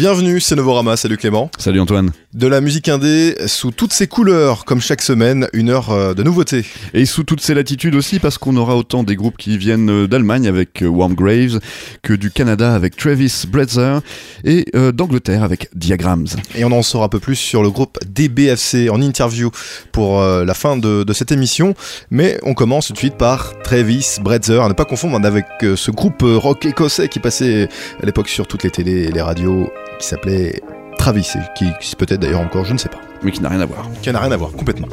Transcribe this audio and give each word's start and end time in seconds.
Bienvenue, 0.00 0.40
c'est 0.40 0.56
Novorama, 0.56 0.96
salut 0.96 1.18
Clément. 1.18 1.50
Salut 1.58 1.78
Antoine. 1.78 2.12
De 2.32 2.46
la 2.46 2.62
musique 2.62 2.88
indé 2.88 3.36
sous 3.46 3.70
toutes 3.70 3.92
ses 3.92 4.06
couleurs, 4.06 4.64
comme 4.64 4.80
chaque 4.80 5.02
semaine, 5.02 5.46
une 5.52 5.68
heure 5.68 5.90
euh, 5.90 6.14
de 6.14 6.22
nouveautés. 6.22 6.64
Et 6.94 7.04
sous 7.04 7.22
toutes 7.22 7.42
ses 7.42 7.52
latitudes 7.52 7.94
aussi, 7.94 8.18
parce 8.18 8.38
qu'on 8.38 8.56
aura 8.56 8.76
autant 8.76 9.02
des 9.02 9.14
groupes 9.14 9.36
qui 9.36 9.58
viennent 9.58 9.90
euh, 9.90 10.08
d'Allemagne 10.08 10.48
avec 10.48 10.82
euh, 10.82 10.86
Warm 10.86 11.12
Graves, 11.12 11.60
que 12.00 12.14
du 12.14 12.30
Canada 12.30 12.72
avec 12.72 12.96
Travis 12.96 13.44
Bretzer, 13.46 13.98
et 14.42 14.64
d'Angleterre 14.94 15.42
avec 15.42 15.68
Diagrams. 15.74 16.28
Et 16.54 16.64
on 16.64 16.72
en 16.72 16.80
saura 16.80 17.04
un 17.04 17.08
peu 17.10 17.20
plus 17.20 17.36
sur 17.36 17.62
le 17.62 17.68
groupe 17.68 17.98
DBFC 18.06 18.88
en 18.88 19.02
interview 19.02 19.50
pour 19.92 20.22
la 20.22 20.54
fin 20.54 20.78
de, 20.78 21.04
de, 21.04 21.12
cette 21.12 21.30
émission. 21.30 21.74
Mais 22.10 22.38
on 22.42 22.54
commence 22.54 22.86
tout 22.86 22.94
de 22.94 22.98
suite 22.98 23.18
par 23.18 23.52
Travis 23.62 24.16
Bretzer, 24.22 24.62
à 24.62 24.68
ne 24.68 24.72
pas 24.72 24.86
confondre 24.86 25.16
avec 25.26 25.44
ce 25.60 25.90
groupe 25.90 26.22
rock 26.22 26.64
écossais 26.64 27.08
qui 27.08 27.18
passait 27.18 27.68
à 28.02 28.06
l'époque 28.06 28.30
sur 28.30 28.46
toutes 28.46 28.62
les 28.62 28.70
télés 28.70 29.04
et 29.04 29.12
les 29.12 29.20
radios 29.20 29.70
qui 30.00 30.06
s'appelait 30.06 30.60
Travis, 30.98 31.30
et 31.36 31.38
qui 31.56 31.68
existe 31.68 31.96
peut-être 31.96 32.20
d'ailleurs 32.20 32.40
encore, 32.40 32.64
je 32.64 32.72
ne 32.72 32.78
sais 32.78 32.88
pas. 32.88 33.00
Mais 33.22 33.30
qui 33.30 33.40
n'a 33.40 33.48
rien 33.48 33.60
à 33.60 33.66
voir. 33.66 33.88
Qui 34.02 34.10
n'a 34.10 34.20
rien 34.20 34.32
à 34.32 34.36
voir, 34.36 34.50
complètement. 34.52 34.88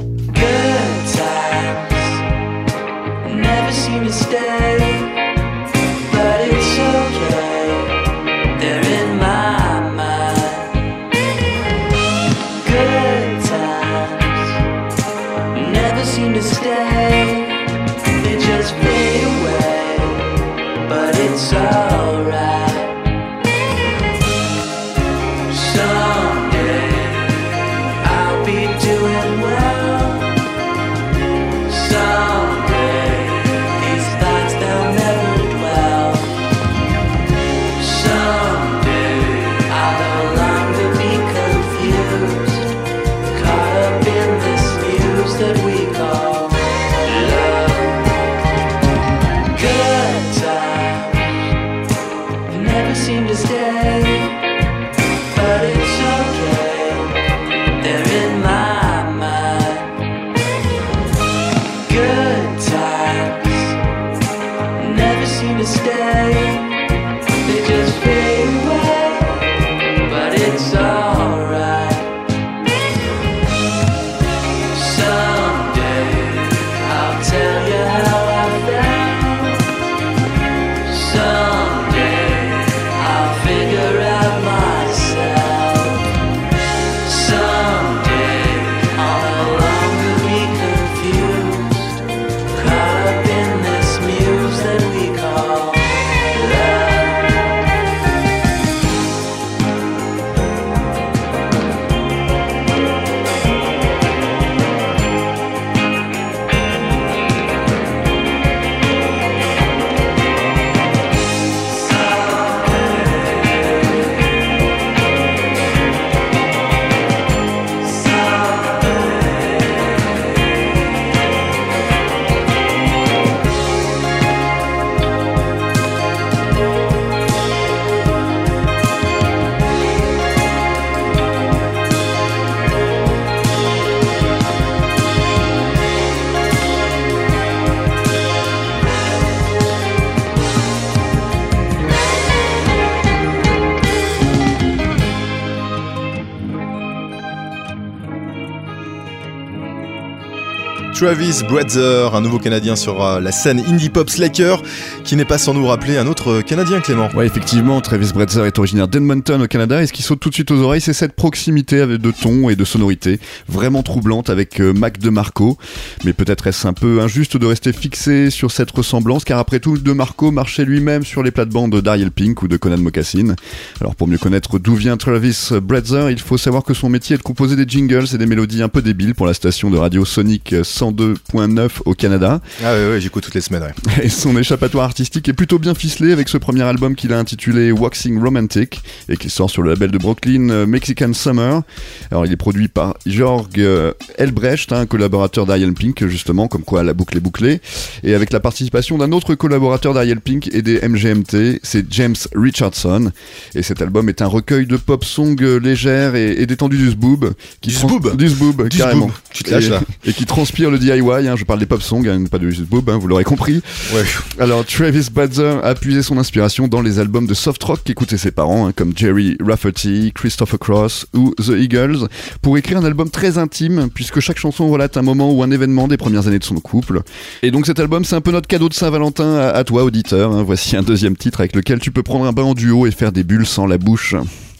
Travis 150.99 151.43
Bretzer, 151.47 152.09
un 152.15 152.21
nouveau 152.21 152.39
Canadien 152.39 152.75
sur 152.75 153.05
euh, 153.05 153.19
la 153.19 153.31
scène 153.31 153.63
indie 153.67 153.91
pop 153.91 154.09
slacker, 154.09 154.63
qui 155.07 155.15
n'est 155.15 155.25
pas 155.25 155.37
sans 155.37 155.53
nous 155.53 155.65
rappeler 155.65 155.97
un 155.97 156.05
autre 156.05 156.41
Canadien, 156.41 156.81
Clément. 156.81 157.09
Ouais, 157.15 157.25
effectivement, 157.25 157.79
Travis 157.79 158.11
Bretzer 158.13 158.45
est 158.45 158.59
originaire 158.59 158.89
d'Edmonton 158.89 159.41
au 159.41 159.47
Canada, 159.47 159.81
et 159.81 159.87
ce 159.87 159.93
qui 159.93 160.03
saute 160.03 160.19
tout 160.19 160.27
de 160.27 160.33
suite 160.33 160.51
aux 160.51 160.59
oreilles, 160.59 160.81
c'est 160.81 160.91
cette 160.91 161.13
proximité 161.13 161.79
avec 161.79 162.01
de 162.01 162.11
ton 162.11 162.49
et 162.49 162.57
de 162.57 162.65
sonorité, 162.65 163.19
vraiment 163.47 163.83
troublante 163.83 164.29
avec 164.29 164.59
euh, 164.59 164.73
Mac 164.73 164.99
DeMarco. 164.99 165.57
Mais 166.03 166.11
peut-être 166.11 166.47
est-ce 166.47 166.67
un 166.67 166.73
peu 166.73 166.99
injuste 166.99 167.37
de 167.37 167.45
rester 167.45 167.71
fixé 167.71 168.29
sur 168.29 168.51
cette 168.51 168.69
ressemblance, 168.71 169.23
car 169.23 169.39
après 169.39 169.59
tout, 169.59 169.77
DeMarco 169.77 170.31
marchait 170.31 170.65
lui-même 170.65 171.05
sur 171.05 171.23
les 171.23 171.31
plates-bandes 171.31 171.79
d'Ariel 171.81 172.11
Pink 172.11 172.41
ou 172.41 172.49
de 172.49 172.57
Conan 172.57 172.77
Mocassin. 172.77 173.35
Alors 173.79 173.95
pour 173.95 174.07
mieux 174.07 174.17
connaître 174.17 174.59
d'où 174.59 174.75
vient 174.75 174.97
Travis 174.97 175.51
Bretzer, 175.61 176.11
il 176.11 176.19
faut 176.19 176.37
savoir 176.37 176.63
que 176.63 176.73
son 176.73 176.89
métier 176.89 177.13
est 177.13 177.19
de 177.19 177.23
composer 177.23 177.55
des 177.55 177.65
jingles 177.65 178.07
et 178.13 178.17
des 178.17 178.25
mélodies 178.25 178.61
un 178.61 178.69
peu 178.69 178.81
débiles 178.81 179.15
pour 179.15 179.25
la 179.25 179.33
station 179.33 179.69
de 179.69 179.77
radio 179.77 180.03
Sonic 180.03 180.53
100 180.63 180.91
102.9 180.91 181.69
au 181.85 181.93
Canada. 181.93 182.41
Ah 182.63 182.73
ouais, 182.73 182.89
ouais 182.89 183.01
j'écoute 183.01 183.23
toutes 183.23 183.35
les 183.35 183.41
semaines. 183.41 183.73
Et 184.01 184.09
son 184.09 184.35
échappatoire 184.37 184.93
artistique 184.97 185.29
est 185.29 185.33
plutôt 185.33 185.59
bien 185.59 185.75
ficelé 185.75 186.11
avec 186.11 186.27
ce 186.27 186.39
premier 186.39 186.63
album 186.63 186.95
qu'il 186.95 187.13
a 187.13 187.19
intitulé 187.19 187.71
Waxing 187.71 188.19
Romantic 188.19 188.81
et 189.09 189.15
qui 189.15 189.29
sort 189.29 189.47
sur 189.47 189.61
le 189.61 189.69
label 189.69 189.91
de 189.91 189.99
Brooklyn 189.99 190.49
euh, 190.49 190.65
Mexican 190.65 191.13
Summer. 191.13 191.61
Alors 192.09 192.25
il 192.25 192.31
est 192.31 192.37
produit 192.37 192.67
par 192.67 192.95
Jorg 193.05 193.59
euh, 193.59 193.93
Elbrecht, 194.17 194.73
un 194.73 194.87
collaborateur 194.87 195.45
d'Ariel 195.45 195.73
Pink 195.73 196.07
justement, 196.07 196.47
comme 196.47 196.63
quoi 196.63 196.81
la 196.81 196.95
boucle 196.95 197.15
est 197.15 197.19
bouclée, 197.19 197.61
et 198.03 198.15
avec 198.15 198.33
la 198.33 198.39
participation 198.39 198.97
d'un 198.97 199.11
autre 199.11 199.35
collaborateur 199.35 199.93
d'Ariel 199.93 200.19
Pink 200.19 200.49
et 200.51 200.63
des 200.63 200.79
MGMT, 200.81 201.59
c'est 201.61 201.85
James 201.91 202.15
Richardson. 202.33 203.11
Et 203.53 203.61
cet 203.61 203.83
album 203.83 204.09
est 204.09 204.23
un 204.23 204.27
recueil 204.27 204.65
de 204.65 204.77
pop 204.77 205.05
song 205.05 205.35
euh, 205.43 205.59
légère 205.59 206.15
et, 206.15 206.43
détendu 206.47 206.75
du 206.75 206.89
zboob. 206.89 207.35
Qui 207.61 207.69
du 207.69 207.75
zboob 207.75 208.17
Du 208.17 208.29
zboob, 208.29 208.67
carrément. 208.69 209.11
Tu 209.31 209.43
te 209.43 209.51
lâches 209.51 209.69
là. 209.69 209.81
Et 210.05 210.13
qui 210.13 210.25
transpire 210.25 210.71
le 210.71 210.79
DIY, 210.79 211.27
hein, 211.27 211.35
je 211.35 211.43
parle 211.43 211.59
des 211.59 211.67
pop 211.67 211.83
songs, 211.83 212.07
hein, 212.07 212.23
pas 212.31 212.39
de 212.39 212.49
juste 212.49 212.67
boob, 212.67 212.89
hein, 212.89 212.97
vous 212.97 213.07
l'aurez 213.07 213.25
compris. 213.25 213.61
Ouais. 213.93 214.03
Alors 214.39 214.65
Travis 214.87 215.09
Badzer 215.11 215.59
a 215.65 215.75
puisé 215.75 216.01
son 216.01 216.17
inspiration 216.17 216.69
dans 216.69 216.81
les 216.81 216.97
albums 216.97 217.27
de 217.27 217.33
soft 217.33 217.61
rock 217.61 217.81
qu'écoutaient 217.83 218.17
ses 218.17 218.31
parents, 218.31 218.71
comme 218.73 218.93
Jerry 218.95 219.35
Rafferty, 219.45 220.13
Christopher 220.15 220.57
Cross 220.57 221.07
ou 221.13 221.33
The 221.35 221.59
Eagles, 221.59 222.07
pour 222.41 222.57
écrire 222.57 222.77
un 222.77 222.85
album 222.85 223.09
très 223.09 223.37
intime, 223.37 223.89
puisque 223.93 224.21
chaque 224.21 224.37
chanson 224.37 224.69
relate 224.69 224.95
un 224.95 225.01
moment 225.01 225.29
ou 225.33 225.43
un 225.43 225.51
événement 225.51 225.89
des 225.89 225.97
premières 225.97 226.29
années 226.29 226.39
de 226.39 226.45
son 226.45 226.55
couple. 226.61 227.01
Et 227.43 227.51
donc 227.51 227.65
cet 227.65 227.81
album, 227.81 228.05
c'est 228.05 228.15
un 228.15 228.21
peu 228.21 228.31
notre 228.31 228.47
cadeau 228.47 228.69
de 228.69 228.73
Saint-Valentin 228.73 229.35
à, 229.35 229.61
toi, 229.65 229.83
auditeur. 229.83 230.31
Voici 230.45 230.77
un 230.77 230.83
deuxième 230.83 231.17
titre 231.17 231.41
avec 231.41 231.53
lequel 231.53 231.79
tu 231.79 231.91
peux 231.91 232.01
prendre 232.01 232.23
un 232.23 232.31
bain 232.31 232.43
en 232.43 232.53
duo 232.53 232.87
et 232.87 232.91
faire 232.91 233.11
des 233.11 233.25
bulles 233.25 233.45
sans 233.45 233.65
la 233.65 233.77
bouche. 233.77 234.15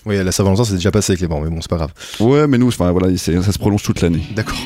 Oui, 0.05 0.21
la 0.21 0.33
Saint-Valentin, 0.33 0.65
c'est 0.65 0.73
déjà 0.75 0.91
passé, 0.91 1.15
Clément, 1.15 1.39
mais 1.39 1.49
bon, 1.49 1.61
c'est 1.61 1.69
pas 1.69 1.77
grave. 1.77 1.93
Ouais, 2.19 2.47
mais 2.47 2.57
nous, 2.57 2.67
enfin, 2.67 2.91
voilà, 2.91 3.15
ça 3.15 3.49
se 3.49 3.57
prolonge 3.57 3.81
toute 3.81 4.01
l'année. 4.01 4.23
D'accord. 4.35 4.57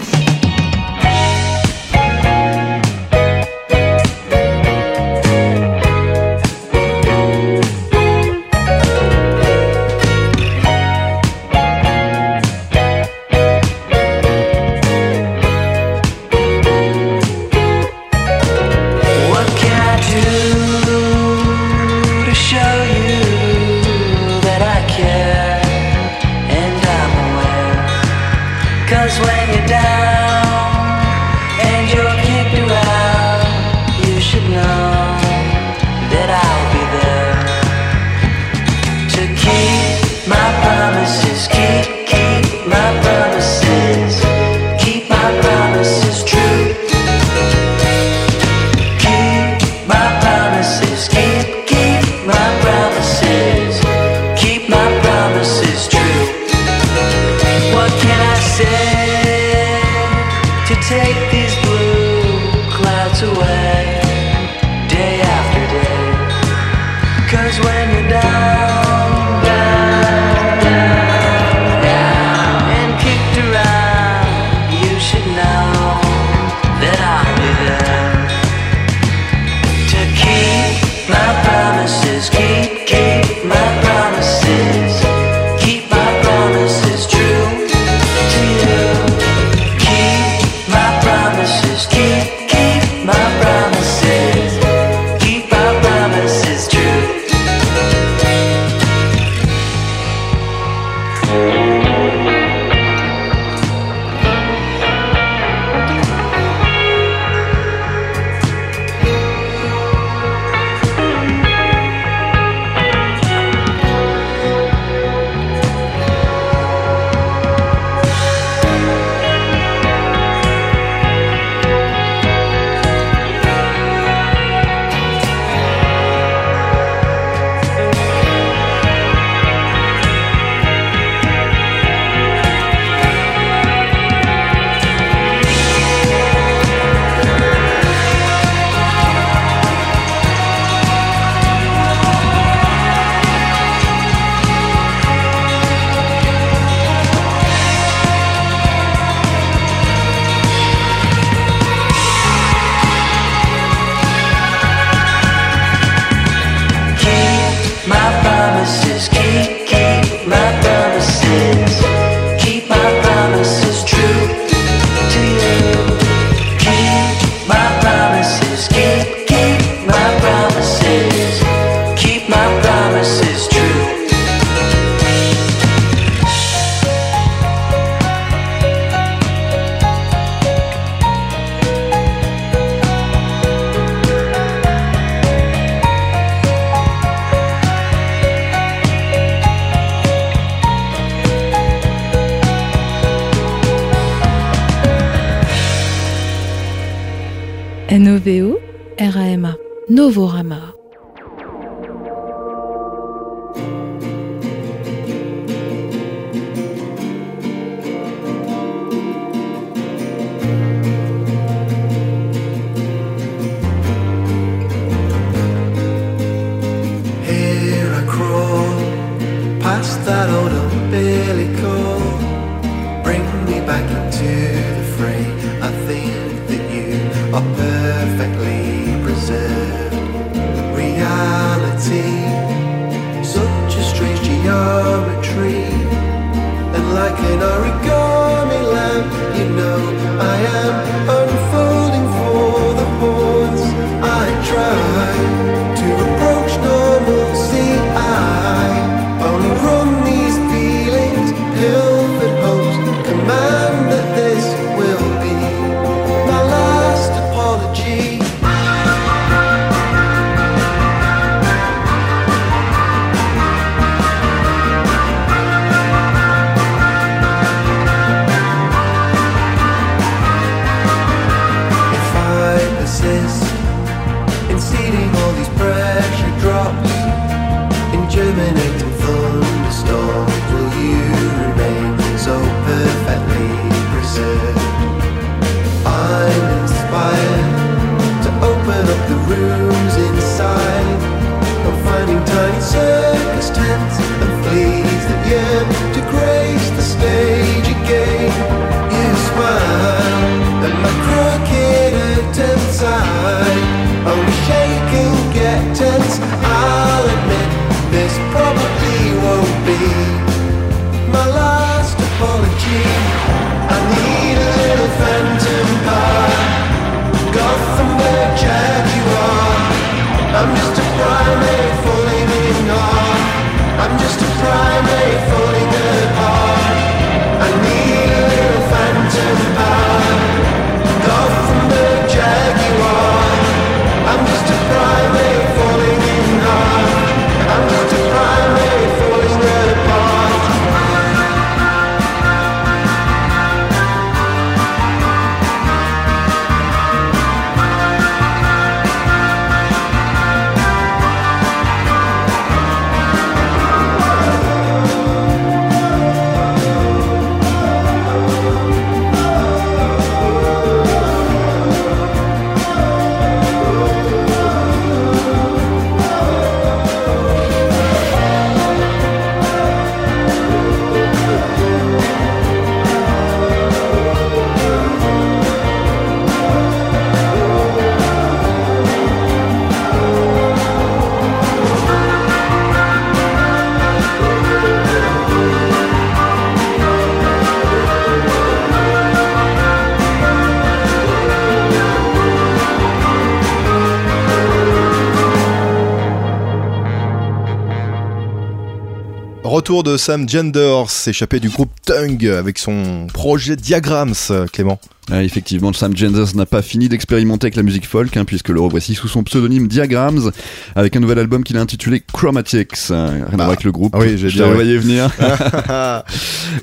Retour 399.62 399.84
de 399.84 399.96
Sam 399.96 400.28
Genders, 400.28 400.88
échappé 401.06 401.40
du 401.40 401.48
groupe 401.48 401.70
Tongue 401.86 402.26
avec 402.26 402.58
son 402.58 403.06
projet 403.14 403.56
Diagrams, 403.56 404.16
Clément. 404.52 404.80
Ah, 405.14 405.24
effectivement, 405.24 405.74
Sam 405.74 405.96
Genders 405.96 406.36
n'a 406.36 406.46
pas 406.46 406.62
fini 406.62 406.88
d'expérimenter 406.88 407.48
avec 407.48 407.58
la 407.58 407.64
musique 407.64 407.86
folk, 407.86 408.16
hein, 408.16 408.24
puisque 408.24 408.48
le 408.48 408.62
revoici 408.62 408.96
sous 408.96 409.10
son 409.10 409.24
pseudonyme 409.24 409.68
Diagrams, 409.68 410.32
avec 410.74 410.96
un 410.96 411.02
nouvel 411.02 411.20
album 411.20 411.44
qu'il 411.44 411.58
a 411.58 411.62
intitulé 411.62 412.02
Chromatics. 412.14 412.92
hein, 412.92 413.10
rien 413.10 413.26
à 413.26 413.36
voir 413.36 413.48
avec 413.50 413.66
le 413.66 413.74
groupe. 413.74 413.94
ah 413.94 414.00
oui, 414.00 414.18
j'ai 414.18 414.42
ouais. 414.42 414.54
voyais 414.54 414.78
venir. 414.78 415.12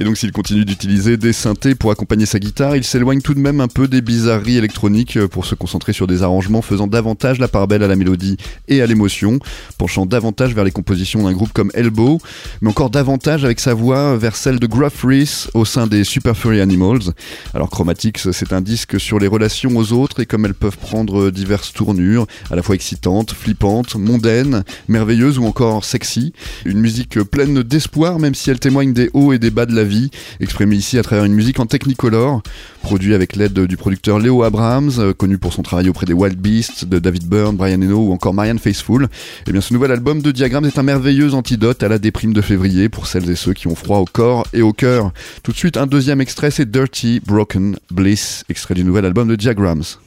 Et 0.01 0.05
donc, 0.05 0.17
s'il 0.17 0.33
continue 0.33 0.65
d'utiliser 0.65 1.19
des 1.19 1.35
synthés 1.35 1.75
pour 1.75 1.91
accompagner 1.91 2.25
sa 2.25 2.39
guitare, 2.39 2.75
il 2.75 2.85
s'éloigne 2.85 3.21
tout 3.21 3.35
de 3.35 3.41
même 3.41 3.61
un 3.61 3.69
peu 3.69 3.87
des 3.87 4.01
bizarreries 4.01 4.57
électroniques 4.57 5.19
euh, 5.19 5.29
pour 5.29 5.45
se 5.45 5.55
concentrer 5.55 5.93
sur 5.93 6.07
des 6.07 6.23
arrangements 6.23 6.63
faisant 6.63 6.87
davantage 6.87 7.39
la 7.39 7.49
part 7.49 7.69
belle 7.69 7.83
à 7.83 7.87
la 7.87 7.97
mélodie 7.97 8.39
et 8.69 8.81
à 8.81 8.87
l'émotion, 8.87 9.41
penchant 9.77 10.07
davantage 10.07 10.55
vers 10.55 10.65
les 10.65 10.71
compositions 10.71 11.25
d'un 11.25 11.33
groupe 11.33 11.53
comme 11.53 11.71
Elbow, 11.75 12.19
mais 12.63 12.71
encore 12.71 12.89
davantage 12.89 13.45
avec 13.45 13.61
sa 13.61 13.75
voix 13.75 14.17
vers 14.17 14.37
celle 14.37 14.59
de 14.59 14.67
Gruff 14.67 15.05
Rhys 15.05 15.49
au 15.53 15.67
sein 15.67 15.87
des 15.87 16.03
Super 16.05 16.35
Furry 16.35 16.63
Animals. 16.63 17.13
Alors 17.53 17.69
Chromatics, 17.69 18.21
c'est 18.39 18.53
un 18.53 18.61
disque 18.61 19.01
sur 19.01 19.19
les 19.19 19.27
relations 19.27 19.77
aux 19.77 19.93
autres 19.93 20.21
et 20.21 20.27
comme 20.27 20.45
elles 20.45 20.55
peuvent 20.55 20.79
prendre 20.79 21.31
diverses 21.31 21.73
tournures, 21.73 22.29
à 22.53 22.57
la 22.57 22.63
fois 22.63 22.77
excitantes, 22.77 23.33
flippantes, 23.33 23.97
mondaines, 23.97 24.63
merveilleuses 24.87 25.39
ou 25.39 25.45
encore 25.45 25.85
sexy. 25.85 26.33
Une 26.65 26.79
musique 26.79 27.21
pleine 27.25 27.65
d'espoir, 27.65 28.21
même 28.21 28.37
si 28.37 28.51
elle 28.51 28.61
témoigne 28.61 28.93
des 28.93 29.11
hauts 29.13 29.33
et 29.33 29.41
des 29.41 29.51
bas 29.51 29.67
de 29.67 29.75
la 29.75 29.83
vie, 29.83 30.13
exprimée 30.39 30.77
ici 30.77 30.99
à 30.99 31.03
travers 31.03 31.25
une 31.25 31.35
musique 31.35 31.59
en 31.59 31.67
technicolor, 31.67 32.43
produit 32.83 33.13
avec 33.13 33.35
l'aide 33.35 33.59
du 33.59 33.77
producteur 33.77 34.21
Léo 34.21 34.45
Abrams, 34.45 34.93
euh, 34.99 35.13
connu 35.13 35.37
pour 35.37 35.53
son 35.53 35.63
travail 35.63 35.89
auprès 35.89 36.07
des 36.07 36.13
Wild 36.13 36.39
Beasts, 36.39 36.85
de 36.85 37.01
David 37.01 37.25
Byrne, 37.29 37.57
Brian 37.57 37.83
Eno 37.83 37.99
ou 37.99 38.13
encore 38.13 38.35
Marianne 38.35 38.61
Faithfull. 38.61 39.09
Et 39.49 39.53
bien 39.53 39.61
ce 39.61 39.75
nouvel 39.75 39.91
album 39.91 40.23
de 40.23 40.31
Diagrams 40.31 40.65
est 40.65 40.79
un 40.79 40.85
merveilleux 40.85 41.35
antidote 41.35 41.83
à 41.83 41.89
la 41.89 41.99
déprime 41.99 42.33
de 42.33 42.41
février 42.41 42.89
pour 42.89 43.09
celles 43.09 43.29
et 43.29 43.37
ceux 43.37 43.53
qui 43.53 43.67
ont 43.67 43.75
froid 43.75 43.99
au 43.99 44.05
corps 44.05 44.47
et 44.53 44.63
au 44.63 44.73
cœur. 44.73 45.13
Tout 45.43 45.51
de 45.51 45.57
suite, 45.57 45.77
un 45.77 45.89
deuxième 45.89 46.21
extrait, 46.21 46.53
c'est 46.53 46.71
Dirty 46.71 47.21
Broken 47.27 47.77
Bliss, 47.91 48.18
extrait 48.49 48.75
du 48.75 48.85
nouvel 48.85 49.05
album 49.05 49.29
de 49.29 49.37
Diagrams. 49.37 49.99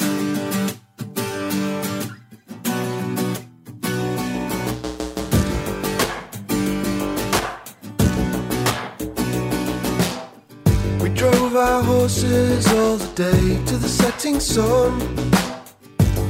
We 11.00 11.10
drove 11.16 11.56
our 11.56 11.84
horses 11.84 12.68
all 12.74 12.98
the 12.98 13.12
day 13.16 13.66
to 13.66 13.78
the 13.78 13.88
setting 13.88 14.40
sun. 14.40 15.00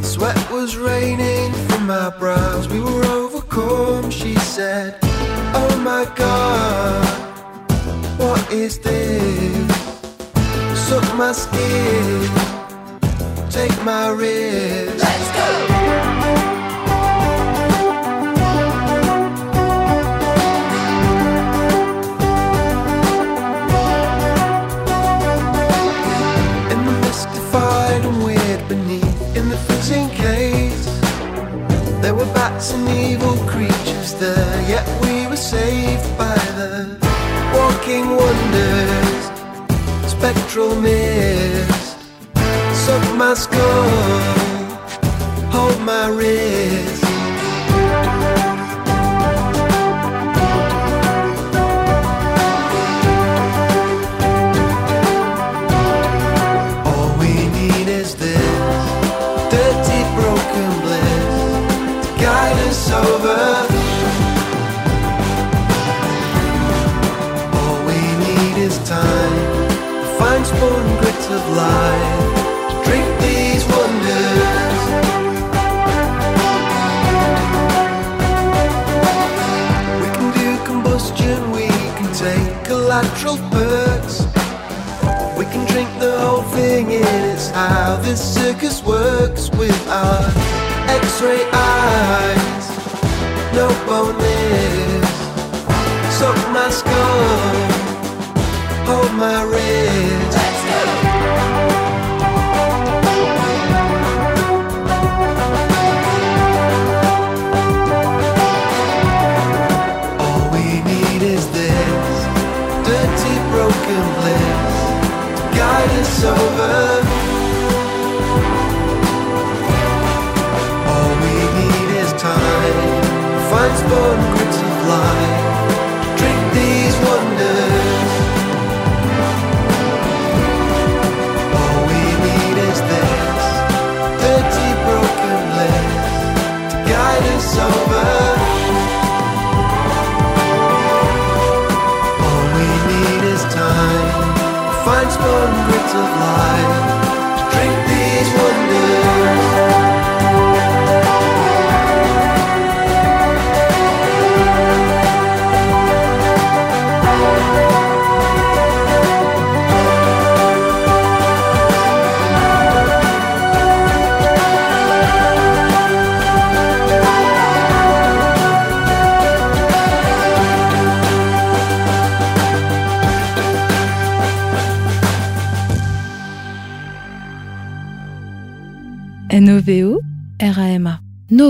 Sweat 0.01 0.37
was 0.51 0.77
raining 0.77 1.51
from 1.67 1.89
our 1.89 2.11
brows, 2.19 2.67
we 2.67 2.79
were 2.79 3.05
overcome. 3.05 4.11
She 4.11 4.35
said, 4.35 4.97
Oh 5.53 5.77
my 5.83 6.05
god, 6.15 7.05
what 8.19 8.51
is 8.51 8.79
this? 8.79 9.70
Suck 10.91 11.15
my 11.15 11.31
skin, 11.31 12.29
take 13.49 13.71
my 13.85 14.09
wrist. 14.09 14.97
Let's 14.99 15.31
go! 15.37 15.47
In 26.71 26.79
the 26.83 26.91
mystified 27.05 28.03
and 28.03 28.25
weird 28.25 28.67
beneath, 28.67 29.37
in 29.37 29.47
the 29.47 29.55
freezing 29.55 30.09
case, 30.09 30.85
there 32.01 32.13
were 32.13 32.25
bats 32.33 32.73
and 32.73 32.89
evil 32.89 33.37
creatures 33.47 34.13
there, 34.15 34.61
yet 34.67 34.85
we 35.01 35.25
were 35.29 35.37
saved 35.37 36.17
by 36.17 36.35
the 36.59 36.97
walking 37.55 38.09
wonders, 38.09 38.90
spectral 40.31 40.75
mist. 40.75 41.97
Suck 42.73 43.15
my 43.15 43.33
skull, 43.33 43.89
hold 45.51 45.79
my 45.81 46.07
wrist. 46.07 46.90
Collateral 83.31 83.49
perks. 83.49 84.25
We 85.37 85.45
can 85.45 85.65
drink 85.67 85.89
the 85.99 86.19
whole 86.19 86.43
thing 86.43 86.91
in, 86.91 87.03
it's 87.03 87.49
how 87.49 87.97
this 87.97 88.21
circus 88.21 88.83
works 88.83 89.49
with 89.51 89.87
our 89.87 90.25
x-ray 90.89 91.49
eyes. 91.51 92.69
No 93.53 93.67
bonus, 93.85 95.09
suck 96.17 96.37
my 96.51 96.69
skull, 96.69 97.71
hold 98.85 99.13
my. 99.13 99.70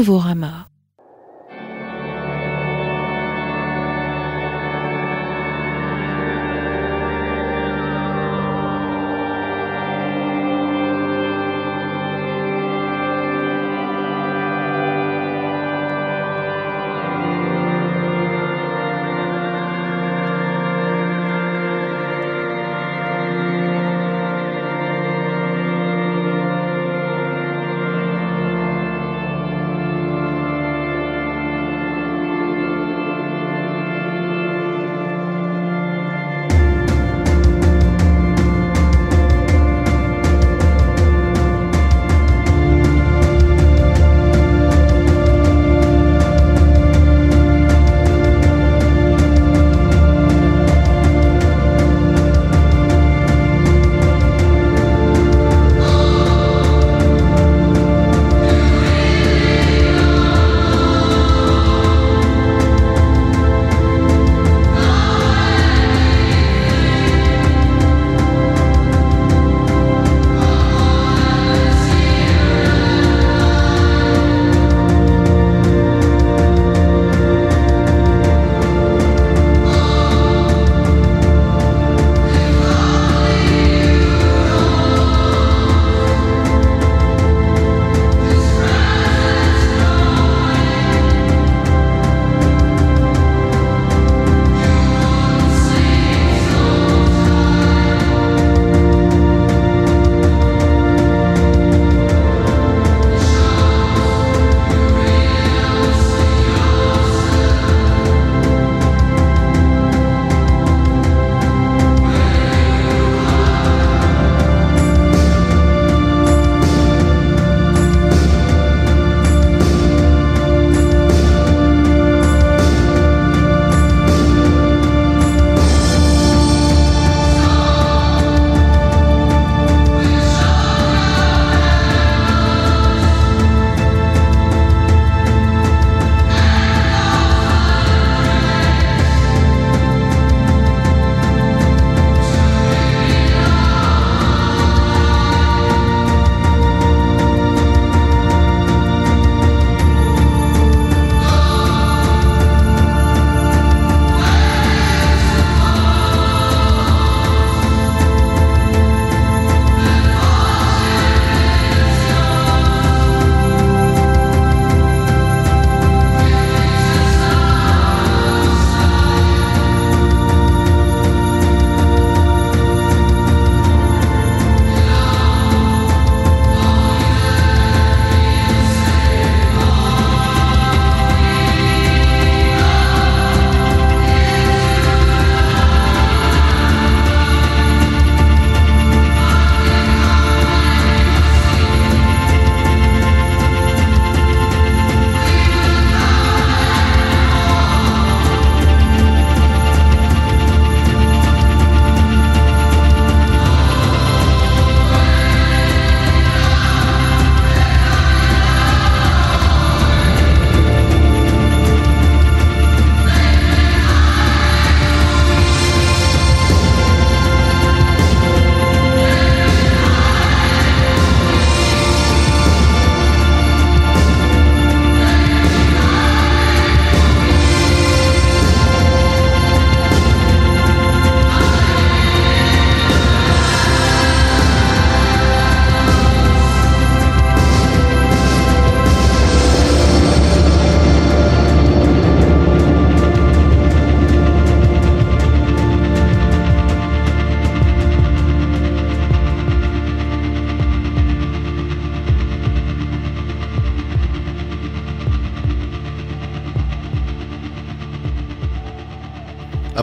Novorama. 0.01 0.61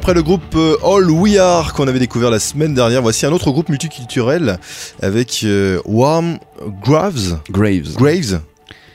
Après 0.09 0.15
le 0.15 0.23
groupe 0.23 0.55
euh, 0.55 0.79
All 0.83 1.11
We 1.11 1.37
Are 1.37 1.75
qu'on 1.75 1.87
avait 1.87 1.99
découvert 1.99 2.31
la 2.31 2.39
semaine 2.39 2.73
dernière, 2.73 3.03
voici 3.03 3.27
un 3.27 3.33
autre 3.33 3.51
groupe 3.51 3.69
multiculturel 3.69 4.59
avec 5.03 5.43
euh, 5.45 5.83
Warm 5.85 6.39
Graves. 6.83 7.41
Graves. 7.51 7.93
Graves. 7.95 8.41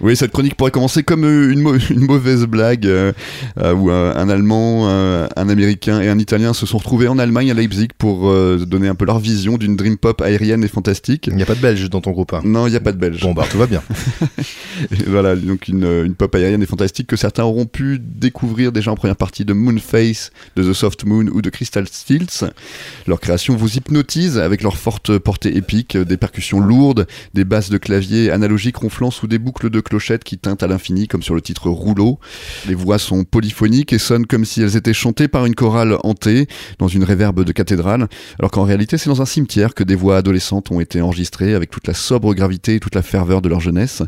Oui, 0.03 0.15
cette 0.17 0.31
chronique 0.31 0.55
pourrait 0.55 0.69
commencer 0.71 1.01
comme 1.01 1.23
euh, 1.23 1.51
une, 1.51 1.61
mau- 1.61 1.75
une 1.89 2.01
mauvaise 2.05 2.45
blague 2.45 2.85
euh, 2.85 3.13
euh, 3.59 3.73
où 3.73 3.89
un, 3.89 4.15
un 4.15 4.27
Allemand, 4.29 4.87
un, 4.89 5.27
Américain 5.35 6.01
et 6.01 6.09
un 6.09 6.19
Italien 6.19 6.53
se 6.53 6.65
sont 6.65 6.77
retrouvés 6.77 7.07
en 7.07 7.17
Allemagne 7.17 7.49
à 7.51 7.53
Leipzig 7.53 7.87
pour 7.97 8.31
donner 8.65 8.87
un 8.89 8.95
peu 8.95 9.05
leur 9.05 9.19
vision 9.19 9.57
d'une 9.57 9.75
dream 9.75 9.97
pop 9.97 10.21
aérienne 10.21 10.63
et 10.63 10.67
fantastique. 10.67 11.27
Il 11.27 11.35
n'y 11.35 11.41
a 11.43 11.45
pas 11.45 11.55
de 11.55 11.61
Belge 11.61 11.89
dans 11.89 12.01
ton 12.01 12.11
groupe. 12.11 12.33
hein. 12.33 12.41
Non, 12.43 12.67
il 12.67 12.71
n'y 12.71 12.75
a 12.75 12.79
pas 12.81 12.91
de 12.91 12.97
Belge. 12.97 13.21
Bon 13.21 13.33
bah 13.33 13.45
tout 13.49 13.57
va 13.57 13.65
bien. 13.67 13.81
Et 14.91 15.03
voilà, 15.07 15.35
donc 15.35 15.67
une, 15.67 15.83
une 16.05 16.15
pop 16.15 16.33
aérienne 16.35 16.61
et 16.63 16.65
fantastique 16.65 17.07
que 17.07 17.15
certains 17.15 17.43
auront 17.43 17.65
pu 17.65 17.99
découvrir 17.99 18.71
déjà 18.71 18.91
en 18.91 18.95
première 18.95 19.15
partie 19.15 19.45
de 19.45 19.53
Moonface, 19.53 20.31
de 20.55 20.63
The 20.63 20.73
Soft 20.73 21.05
Moon 21.05 21.27
ou 21.31 21.41
de 21.41 21.49
Crystal 21.49 21.87
Stills. 21.87 22.49
Leur 23.07 23.19
création 23.19 23.55
vous 23.55 23.77
hypnotise 23.77 24.37
avec 24.39 24.63
leur 24.63 24.77
forte 24.77 25.17
portée 25.19 25.55
épique, 25.55 25.95
des 25.95 26.17
percussions 26.17 26.59
lourdes, 26.59 27.07
des 27.33 27.43
basses 27.45 27.69
de 27.69 27.77
clavier 27.77 28.31
analogiques 28.31 28.77
ronflant 28.77 29.11
sous 29.11 29.27
des 29.27 29.37
boucles 29.37 29.69
de 29.69 29.79
clochettes 29.93 30.23
qui 30.23 30.39
teintent 30.39 30.63
à 30.63 30.67
l'infini 30.67 31.07
comme 31.07 31.21
sur 31.21 31.35
le 31.35 31.41
titre 31.41 31.69
Rouleau. 31.69 32.17
Les 32.67 32.73
voix 32.73 32.97
sont 32.97 33.25
polyphoniques 33.25 33.93
et 33.93 33.99
sonnent 33.99 34.25
comme 34.25 34.43
si 34.43 34.59
elles 34.59 34.75
étaient 34.75 34.91
chantées 34.91 35.27
par 35.27 35.45
une 35.45 35.53
chorale 35.53 35.97
hantée 36.03 36.47
dans 36.79 36.87
une 36.87 37.03
réverbe 37.03 37.43
de 37.43 37.51
cathédrale, 37.51 38.07
alors 38.39 38.49
qu'en 38.49 38.63
réalité 38.63 38.97
c'est 38.97 39.11
dans 39.11 39.21
un 39.21 39.27
cimetière 39.27 39.75
que 39.75 39.83
des 39.83 39.93
voix 39.93 40.17
adolescentes 40.17 40.71
ont 40.71 40.79
été 40.79 40.99
enregistrées 40.99 41.53
avec 41.53 41.69
toute 41.69 41.85
la 41.85 41.93
sobre 41.93 42.33
gravité 42.33 42.73
et 42.73 42.79
toute 42.79 42.95
la 42.95 43.03
ferveur 43.03 43.43
de 43.43 43.49
leur 43.49 43.59
jeunesse. 43.59 44.01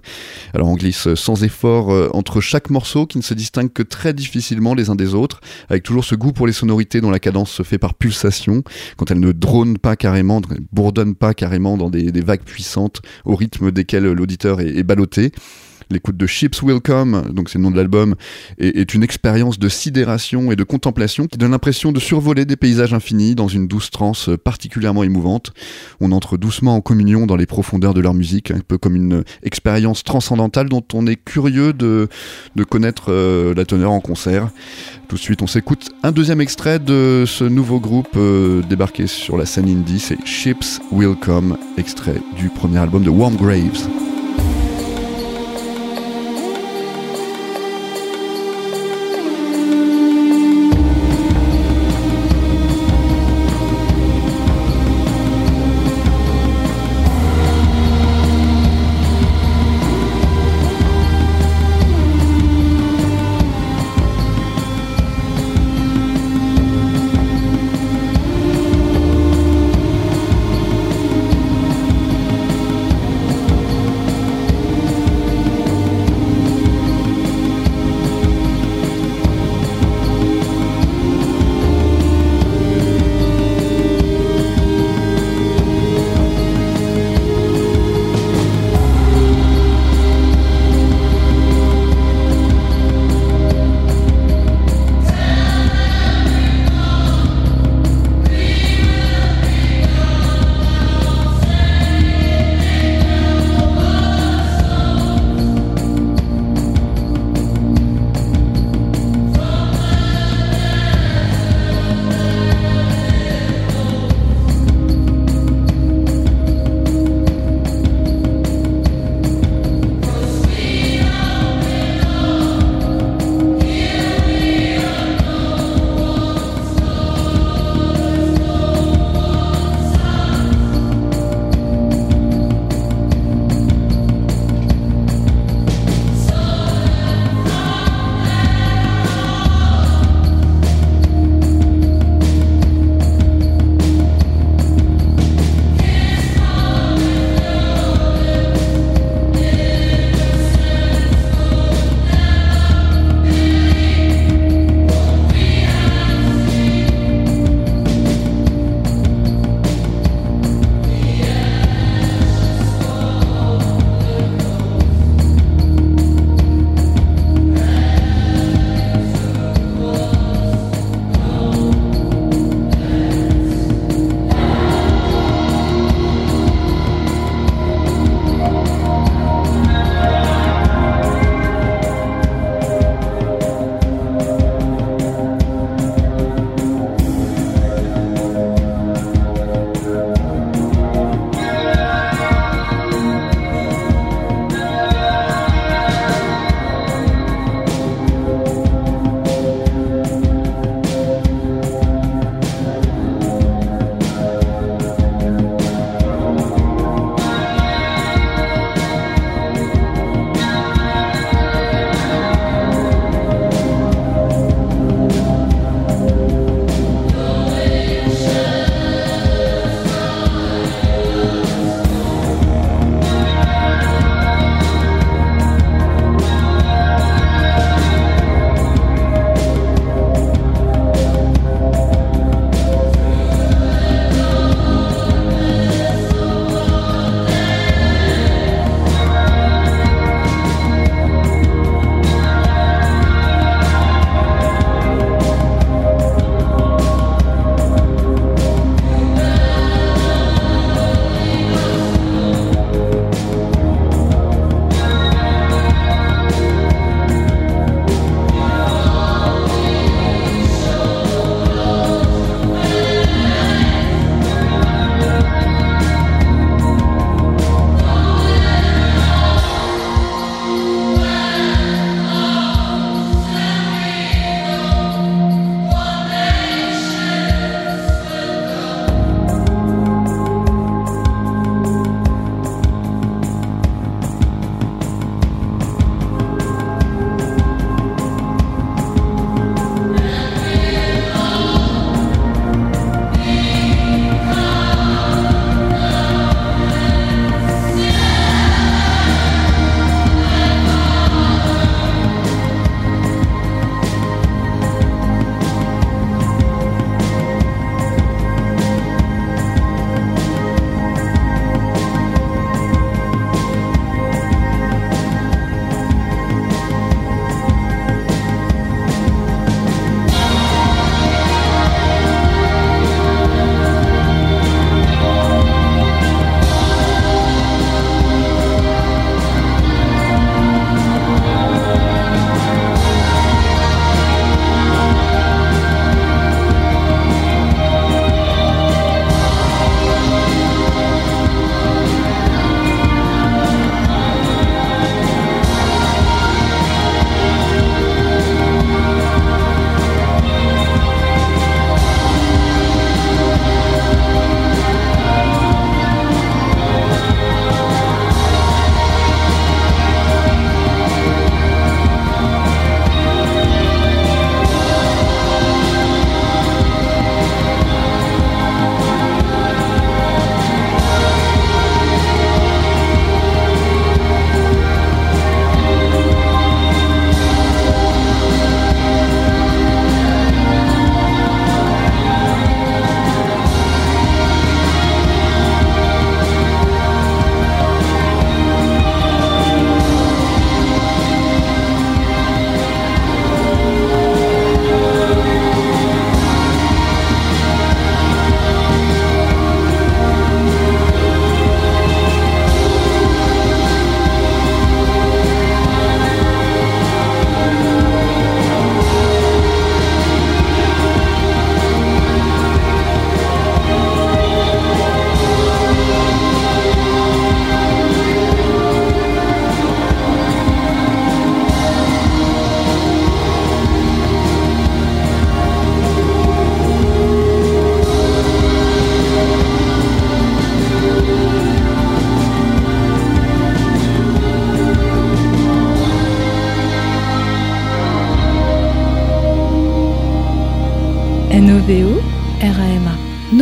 Alors 0.55 0.69
on 0.69 0.73
glisse 0.73 1.13
sans 1.13 1.43
effort 1.43 1.93
euh, 1.93 2.09
entre 2.13 2.41
chaque 2.41 2.71
morceau 2.71 3.05
qui 3.05 3.19
ne 3.19 3.23
se 3.23 3.35
distingue 3.35 3.71
que 3.71 3.83
très 3.83 4.13
difficilement 4.13 4.73
les 4.73 4.89
uns 4.89 4.95
des 4.95 5.13
autres, 5.13 5.41
avec 5.69 5.83
toujours 5.83 6.03
ce 6.03 6.15
goût 6.15 6.31
pour 6.31 6.47
les 6.47 6.53
sonorités 6.53 6.99
dont 6.99 7.11
la 7.11 7.19
cadence 7.19 7.51
se 7.51 7.61
fait 7.61 7.77
par 7.77 7.93
pulsation, 7.93 8.63
quand 8.97 9.11
elle 9.11 9.19
ne 9.19 9.31
drone 9.31 9.77
pas 9.77 9.95
carrément, 9.95 10.41
ne 10.41 10.47
bourdonne 10.71 11.13
pas 11.13 11.35
carrément 11.35 11.77
dans 11.77 11.91
des, 11.91 12.11
des 12.11 12.21
vagues 12.21 12.43
puissantes 12.43 13.03
au 13.23 13.35
rythme 13.35 13.71
desquelles 13.71 14.05
l'auditeur 14.05 14.61
est, 14.61 14.75
est 14.75 14.83
ballotté. 14.83 15.31
L'écoute 15.89 16.17
de 16.17 16.25
Ships 16.25 16.61
Will 16.63 16.79
Come, 16.79 17.31
donc 17.31 17.49
c'est 17.49 17.57
le 17.57 17.63
nom 17.63 17.71
de 17.71 17.77
l'album, 17.77 18.15
est, 18.57 18.93
une 18.93 19.03
expérience 19.03 19.59
de 19.59 19.69
sidération 19.69 20.51
et 20.51 20.55
de 20.55 20.63
contemplation 20.63 21.27
qui 21.27 21.37
donne 21.37 21.51
l'impression 21.51 21.91
de 21.91 21.99
survoler 21.99 22.45
des 22.45 22.55
paysages 22.55 22.93
infinis 22.93 23.35
dans 23.35 23.47
une 23.47 23.67
douce 23.67 23.91
transe 23.91 24.29
particulièrement 24.43 25.03
émouvante. 25.03 25.51
On 26.01 26.11
entre 26.11 26.37
doucement 26.37 26.75
en 26.75 26.81
communion 26.81 27.25
dans 27.25 27.35
les 27.35 27.45
profondeurs 27.45 27.93
de 27.93 28.01
leur 28.01 28.13
musique, 28.13 28.51
un 28.51 28.59
peu 28.59 28.77
comme 28.77 28.95
une 28.95 29.23
expérience 29.43 30.03
transcendantale 30.03 30.69
dont 30.69 30.83
on 30.93 31.07
est 31.07 31.15
curieux 31.15 31.73
de, 31.73 32.07
de 32.55 32.63
connaître 32.63 33.05
euh, 33.09 33.53
la 33.53 33.65
teneur 33.65 33.91
en 33.91 33.99
concert. 33.99 34.49
Tout 35.07 35.15
de 35.15 35.21
suite, 35.21 35.41
on 35.41 35.47
s'écoute 35.47 35.91
un 36.03 36.11
deuxième 36.11 36.41
extrait 36.41 36.79
de 36.79 37.25
ce 37.27 37.43
nouveau 37.43 37.79
groupe 37.79 38.15
euh, 38.15 38.61
débarqué 38.67 39.07
sur 39.07 39.37
la 39.37 39.45
scène 39.45 39.69
indie, 39.69 39.99
c'est 39.99 40.17
Ships 40.25 40.81
Will 40.91 41.15
Come, 41.15 41.57
extrait 41.77 42.21
du 42.37 42.49
premier 42.49 42.79
album 42.79 43.03
de 43.03 43.09
Warm 43.09 43.35
Graves. 43.35 44.14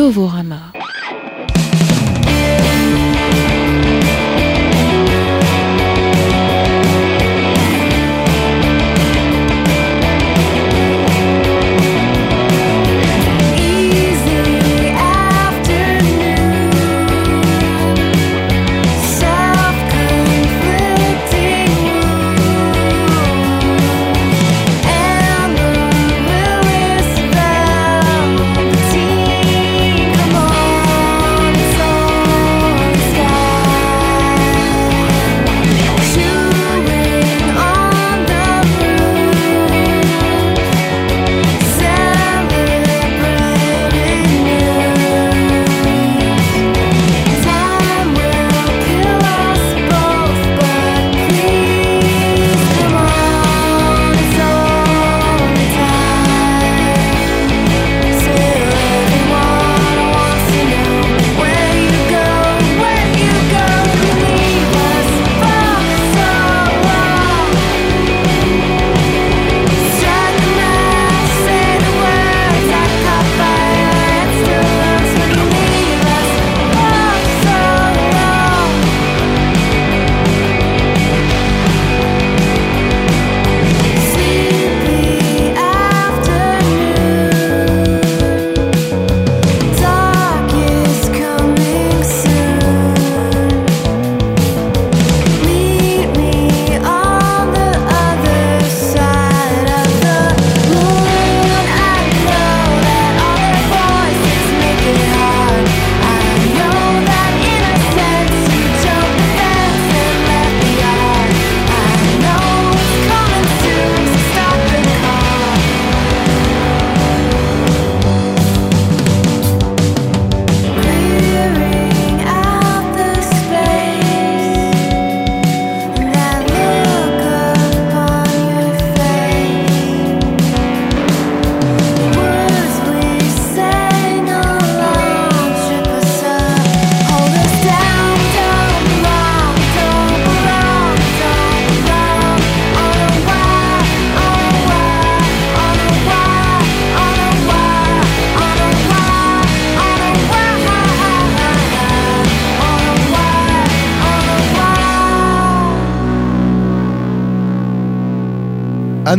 Novo 0.04 0.28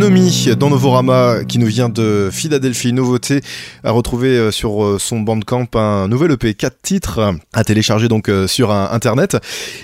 Dans 0.04 0.68
Novorama 0.68 1.44
qui 1.48 1.58
nous 1.58 1.66
vient 1.66 1.88
de 1.88 2.28
Philadelphie. 2.30 2.92
Nouveauté 2.92 3.40
à 3.84 3.90
retrouver 3.90 4.36
euh, 4.36 4.50
sur 4.50 4.84
euh, 4.84 4.98
son 4.98 5.20
bandcamp 5.20 5.66
un 5.76 6.08
nouvel 6.08 6.32
EP 6.32 6.52
4 6.52 6.76
titres 6.82 7.34
à 7.54 7.64
télécharger 7.64 8.08
donc 8.08 8.28
euh, 8.28 8.46
sur 8.46 8.70
internet. 8.70 9.38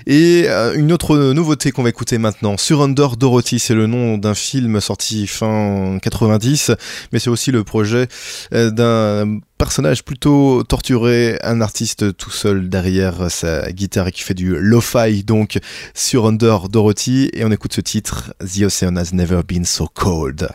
Et 0.07 0.47
une 0.75 0.93
autre 0.93 1.33
nouveauté 1.33 1.71
qu'on 1.71 1.83
va 1.83 1.89
écouter 1.89 2.19
maintenant, 2.19 2.59
Surrender 2.59 3.09
Dorothy, 3.19 3.59
c'est 3.59 3.73
le 3.73 3.87
nom 3.87 4.19
d'un 4.19 4.35
film 4.35 4.79
sorti 4.83 5.27
fin 5.27 5.99
90, 6.03 6.73
mais 7.13 7.19
c'est 7.19 7.31
aussi 7.31 7.51
le 7.51 7.65
projet 7.65 8.07
d'un 8.53 9.39
personnage 9.61 10.05
plutôt 10.07 10.63
torturé, 10.63 11.39
un 11.43 11.61
artiste 11.61 12.17
tout 12.17 12.31
seul 12.31 12.71
derrière 12.71 13.31
sa 13.31 13.71
guitare 13.73 14.11
qui 14.11 14.23
fait 14.23 14.33
du 14.33 14.57
lo-fi 14.59 15.23
donc 15.23 15.59
sur 15.93 16.25
Under 16.25 16.71
Dorothy 16.71 17.29
et 17.35 17.45
on 17.45 17.53
écoute 17.53 17.75
ce 17.75 17.83
titre 17.83 18.33
The 18.39 18.63
Ocean 18.63 18.97
Has 18.97 19.11
Never 19.13 19.43
Been 19.47 19.67
So 19.67 19.87
Cold. 19.93 20.49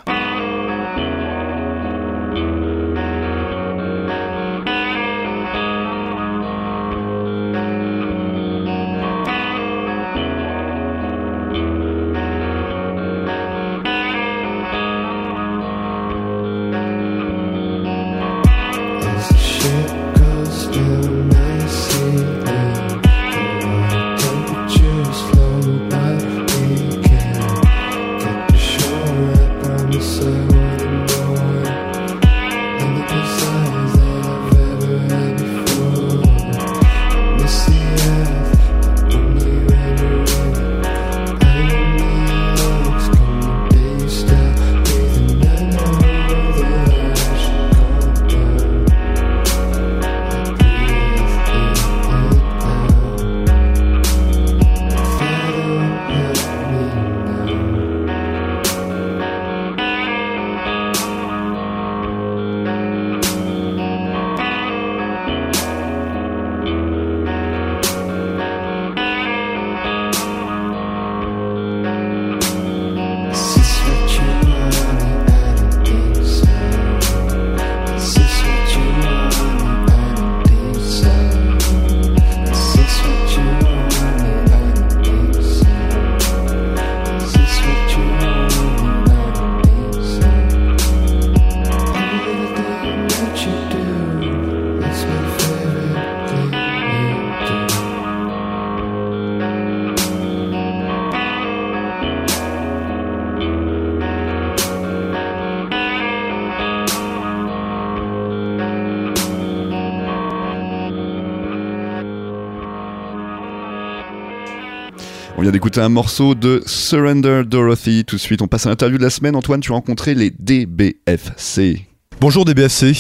Vient 115.46 115.52
d'écouter 115.52 115.80
un 115.80 115.90
morceau 115.90 116.34
de 116.34 116.64
Surrender 116.66 117.44
Dorothy. 117.46 118.04
Tout 118.04 118.16
de 118.16 118.22
suite, 118.22 118.42
on 118.42 118.48
passe 118.48 118.66
à 118.66 118.70
l'interview 118.70 118.98
de 118.98 119.04
la 119.04 119.12
semaine. 119.12 119.36
Antoine, 119.36 119.60
tu 119.60 119.72
as 119.72 119.76
rencontré 119.76 120.16
les 120.16 120.32
DBFC. 120.40 121.86
Bonjour 122.20 122.46
DBFC, 122.46 122.94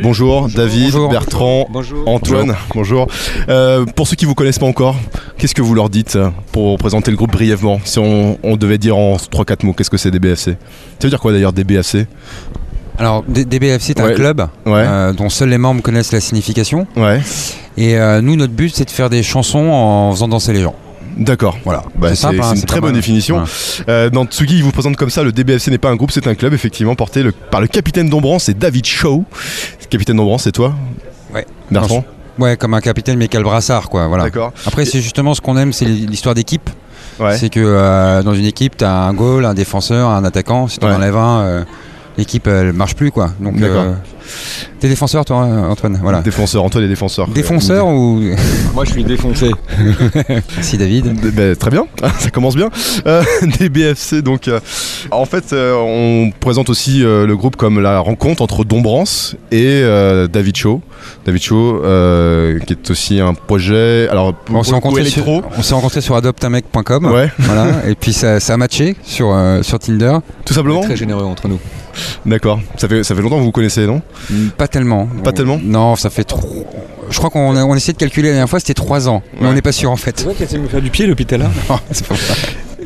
bonjour, 0.00 0.48
David, 0.48 0.92
Bonjour. 0.92 1.10
Bertrand, 1.10 1.66
Bonjour. 1.72 2.06
Antoine, 2.08 2.54
bonjour. 2.72 3.08
Euh, 3.48 3.84
pour 3.84 4.06
ceux 4.06 4.14
qui 4.14 4.26
vous 4.26 4.36
connaissent 4.36 4.60
pas 4.60 4.66
encore, 4.66 4.94
qu'est-ce 5.38 5.56
que 5.56 5.62
vous 5.62 5.74
leur 5.74 5.90
dites 5.90 6.14
euh, 6.14 6.30
pour 6.52 6.78
présenter 6.78 7.10
le 7.10 7.16
groupe 7.16 7.32
brièvement? 7.32 7.80
Si 7.84 7.98
on, 7.98 8.38
on 8.44 8.56
devait 8.56 8.78
dire 8.78 8.96
en 8.96 9.16
3-4 9.16 9.66
mots, 9.66 9.72
qu'est-ce 9.72 9.90
que 9.90 9.96
c'est 9.96 10.12
DBFC 10.12 10.52
Ça 10.52 10.56
veut 11.02 11.08
dire 11.10 11.18
quoi 11.18 11.32
d'ailleurs 11.32 11.52
DBFC 11.52 12.06
Alors, 12.98 13.24
DBFC 13.26 13.90
est 13.92 14.00
Ouais. 14.02 14.12
un 14.12 14.14
club 14.14 14.40
Ouais, 14.66 14.72
euh, 14.86 15.12
dont 15.14 15.30
seuls 15.30 15.48
les 15.48 15.58
membres 15.58 15.82
connaissent 15.82 16.12
la 16.12 16.20
signification. 16.20 16.86
ouais, 16.96 17.22
Et 17.76 17.96
euh, 17.98 18.20
nous, 18.20 18.36
notre 18.36 18.52
but, 18.52 18.72
c'est 18.72 18.84
de 18.84 18.90
faire 18.90 19.10
des 19.10 19.24
chansons 19.24 19.66
en 19.70 20.12
faisant 20.12 20.28
danser 20.28 20.52
les 20.52 20.60
gens. 20.62 20.76
D'accord. 21.16 21.58
Voilà. 21.64 21.82
Bah, 21.96 22.08
c'est 22.10 22.16
c'est 22.16 22.26
hein, 22.40 22.52
une 22.52 22.56
c'est 22.56 22.66
très 22.66 22.80
bonne 22.80 22.90
mal. 22.90 23.00
définition. 23.00 23.44
Euh, 23.88 24.10
dans 24.10 24.24
Tsugi, 24.26 24.58
il 24.58 24.64
vous 24.64 24.72
présente 24.72 24.96
comme 24.96 25.10
ça 25.10 25.22
le 25.22 25.32
DBFC 25.32 25.70
n'est 25.70 25.78
pas 25.78 25.90
un 25.90 25.96
groupe, 25.96 26.10
c'est 26.10 26.26
un 26.26 26.34
club, 26.34 26.52
effectivement, 26.54 26.94
porté 26.94 27.22
le- 27.22 27.32
par 27.32 27.60
le 27.60 27.66
capitaine 27.66 28.08
d'Ombrance 28.08 28.48
et 28.48 28.54
David 28.54 28.84
Shaw. 28.86 29.24
Capitaine 29.90 30.16
d'Ombrance, 30.16 30.44
c'est 30.44 30.52
toi 30.52 30.74
Ouais. 31.34 31.46
Bertrand 31.70 32.04
Ouais, 32.38 32.56
comme 32.56 32.74
un 32.74 32.80
capitaine, 32.80 33.18
mais 33.18 33.26
quel 33.28 33.42
brassard, 33.42 33.88
quoi. 33.88 34.06
Voilà. 34.06 34.24
D'accord. 34.24 34.52
Après, 34.66 34.84
c'est 34.84 35.00
justement 35.00 35.34
ce 35.34 35.40
qu'on 35.40 35.56
aime, 35.56 35.72
c'est 35.72 35.86
l'histoire 35.86 36.34
d'équipe. 36.36 36.70
Ouais. 37.18 37.36
C'est 37.36 37.48
que 37.50 37.58
euh, 37.60 38.22
dans 38.22 38.34
une 38.34 38.44
équipe, 38.44 38.76
tu 38.76 38.84
as 38.84 38.94
un 38.94 39.12
goal, 39.12 39.44
un 39.44 39.54
défenseur, 39.54 40.08
un 40.10 40.24
attaquant. 40.24 40.68
Si 40.68 40.78
tu 40.78 40.84
en 40.86 40.90
Ouais. 40.90 40.94
enlèves 40.94 41.16
un, 41.16 41.40
euh, 41.40 41.64
l'équipe, 42.16 42.46
elle 42.46 42.72
marche 42.72 42.94
plus, 42.94 43.10
quoi. 43.10 43.30
Donc, 43.40 43.60
euh, 43.60 43.92
t'es 44.80 44.88
défenseur, 44.88 45.24
toi, 45.24 45.36
Antoine 45.70 45.98
Voilà. 46.02 46.20
Défenseur, 46.20 46.62
Antoine 46.64 46.84
est 46.84 46.88
défenseur. 46.88 47.28
Défonceur 47.28 47.86
ou. 47.86 48.20
Moi, 48.74 48.84
je 48.84 48.92
suis 48.92 49.04
défoncé. 49.04 49.50
Merci, 50.56 50.78
David. 50.78 51.20
D- 51.20 51.30
bah, 51.30 51.56
très 51.56 51.70
bien, 51.70 51.86
ça 52.18 52.30
commence 52.30 52.56
bien. 52.56 52.70
Euh, 53.06 53.22
des 53.58 53.68
BFC, 53.68 54.22
donc 54.22 54.48
euh, 54.48 54.60
en 55.10 55.24
fait, 55.24 55.52
euh, 55.52 55.74
on 55.76 56.30
présente 56.38 56.70
aussi 56.70 57.02
euh, 57.04 57.26
le 57.26 57.36
groupe 57.36 57.56
comme 57.56 57.80
la 57.80 57.98
rencontre 58.00 58.42
entre 58.42 58.64
Dombrance 58.64 59.36
et 59.50 59.64
euh, 59.82 60.26
David 60.28 60.56
Shaw. 60.56 60.80
David 61.24 61.42
euh, 61.52 62.58
qui 62.60 62.72
est 62.72 62.90
aussi 62.90 63.20
un 63.20 63.34
projet. 63.34 64.08
Alors, 64.10 64.34
On 64.50 64.62
s'est 64.62 64.70
ou 64.72 64.74
rencontrés, 64.74 65.04
sur- 65.04 65.26
électro. 65.28 65.42
on 65.56 65.62
s'est 65.62 65.74
rencontrés 65.74 66.00
sur 66.00 66.16
adoptamec.com. 66.16 67.06
Ouais, 67.06 67.30
Voilà, 67.38 67.66
et 67.88 67.94
puis 67.94 68.12
ça, 68.12 68.40
ça 68.40 68.54
a 68.54 68.56
matché 68.56 68.96
sur, 69.04 69.32
euh, 69.32 69.62
sur 69.62 69.78
Tinder. 69.78 70.16
tout 70.44 70.54
simplement. 70.54 70.80
Très 70.82 70.96
généreux 70.96 71.24
entre 71.24 71.48
nous. 71.48 71.58
D'accord. 72.26 72.60
Ça 72.76 72.88
fait, 72.88 73.02
ça 73.02 73.14
fait 73.14 73.22
longtemps 73.22 73.36
que 73.36 73.40
vous 73.40 73.46
vous 73.46 73.52
connaissez, 73.52 73.86
non? 73.86 74.02
Pas 74.56 74.68
tellement. 74.68 75.06
Pas 75.24 75.32
tellement 75.32 75.58
Non, 75.62 75.96
ça 75.96 76.10
fait 76.10 76.24
trop. 76.24 76.66
Je 77.10 77.16
crois 77.18 77.30
qu'on 77.30 77.56
a, 77.56 77.64
on 77.64 77.72
a 77.72 77.76
essayé 77.76 77.92
de 77.94 77.98
calculer 77.98 78.28
la 78.28 78.34
dernière 78.34 78.50
fois, 78.50 78.60
c'était 78.60 78.74
3 78.74 79.08
ans. 79.08 79.22
Mais 79.34 79.42
Ouais. 79.42 79.48
on 79.48 79.52
n'est 79.54 79.62
pas 79.62 79.72
sûr 79.72 79.90
en 79.90 79.96
fait. 79.96 80.22
vois 80.22 80.34
qu'elle 80.34 80.46
essaie 80.46 80.58
de 80.58 80.62
me 80.62 80.68
faire 80.68 80.82
du 80.82 80.90
pied 80.90 81.06
depuis 81.06 81.24
tout 81.26 81.34
à 81.34 81.38
l'heure 81.38 81.50
Non, 81.70 81.78
c'est 81.90 82.06
pas 82.06 82.14
vrai. 82.14 82.34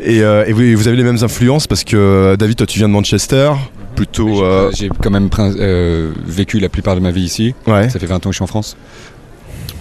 Et, 0.05 0.21
euh, 0.23 0.45
et 0.47 0.53
vous, 0.53 0.63
vous 0.77 0.89
avez 0.89 0.97
les 0.97 1.05
mêmes 1.05 1.19
influences 1.23 1.67
parce 1.67 1.85
que 1.85 1.97
euh, 1.97 2.37
David, 2.37 2.57
toi, 2.57 2.67
tu 2.67 2.79
viens 2.79 2.89
de 2.89 2.93
Manchester, 2.93 3.53
plutôt. 3.95 4.43
euh, 4.45 4.71
J'ai 4.75 4.89
quand 4.89 5.11
même 5.11 5.29
euh, 5.39 6.13
vécu 6.25 6.59
la 6.61 6.69
plupart 6.69 6.95
de 6.97 7.01
ma 7.01 7.11
vie 7.11 7.23
ici. 7.23 7.55
ouais. 7.67 7.89
Ça 7.89 7.99
fait 7.99 8.07
20 8.07 8.17
ans 8.17 8.19
que 8.21 8.31
je 8.31 8.37
suis 8.37 8.43
en 8.45 8.49
France. 8.49 8.77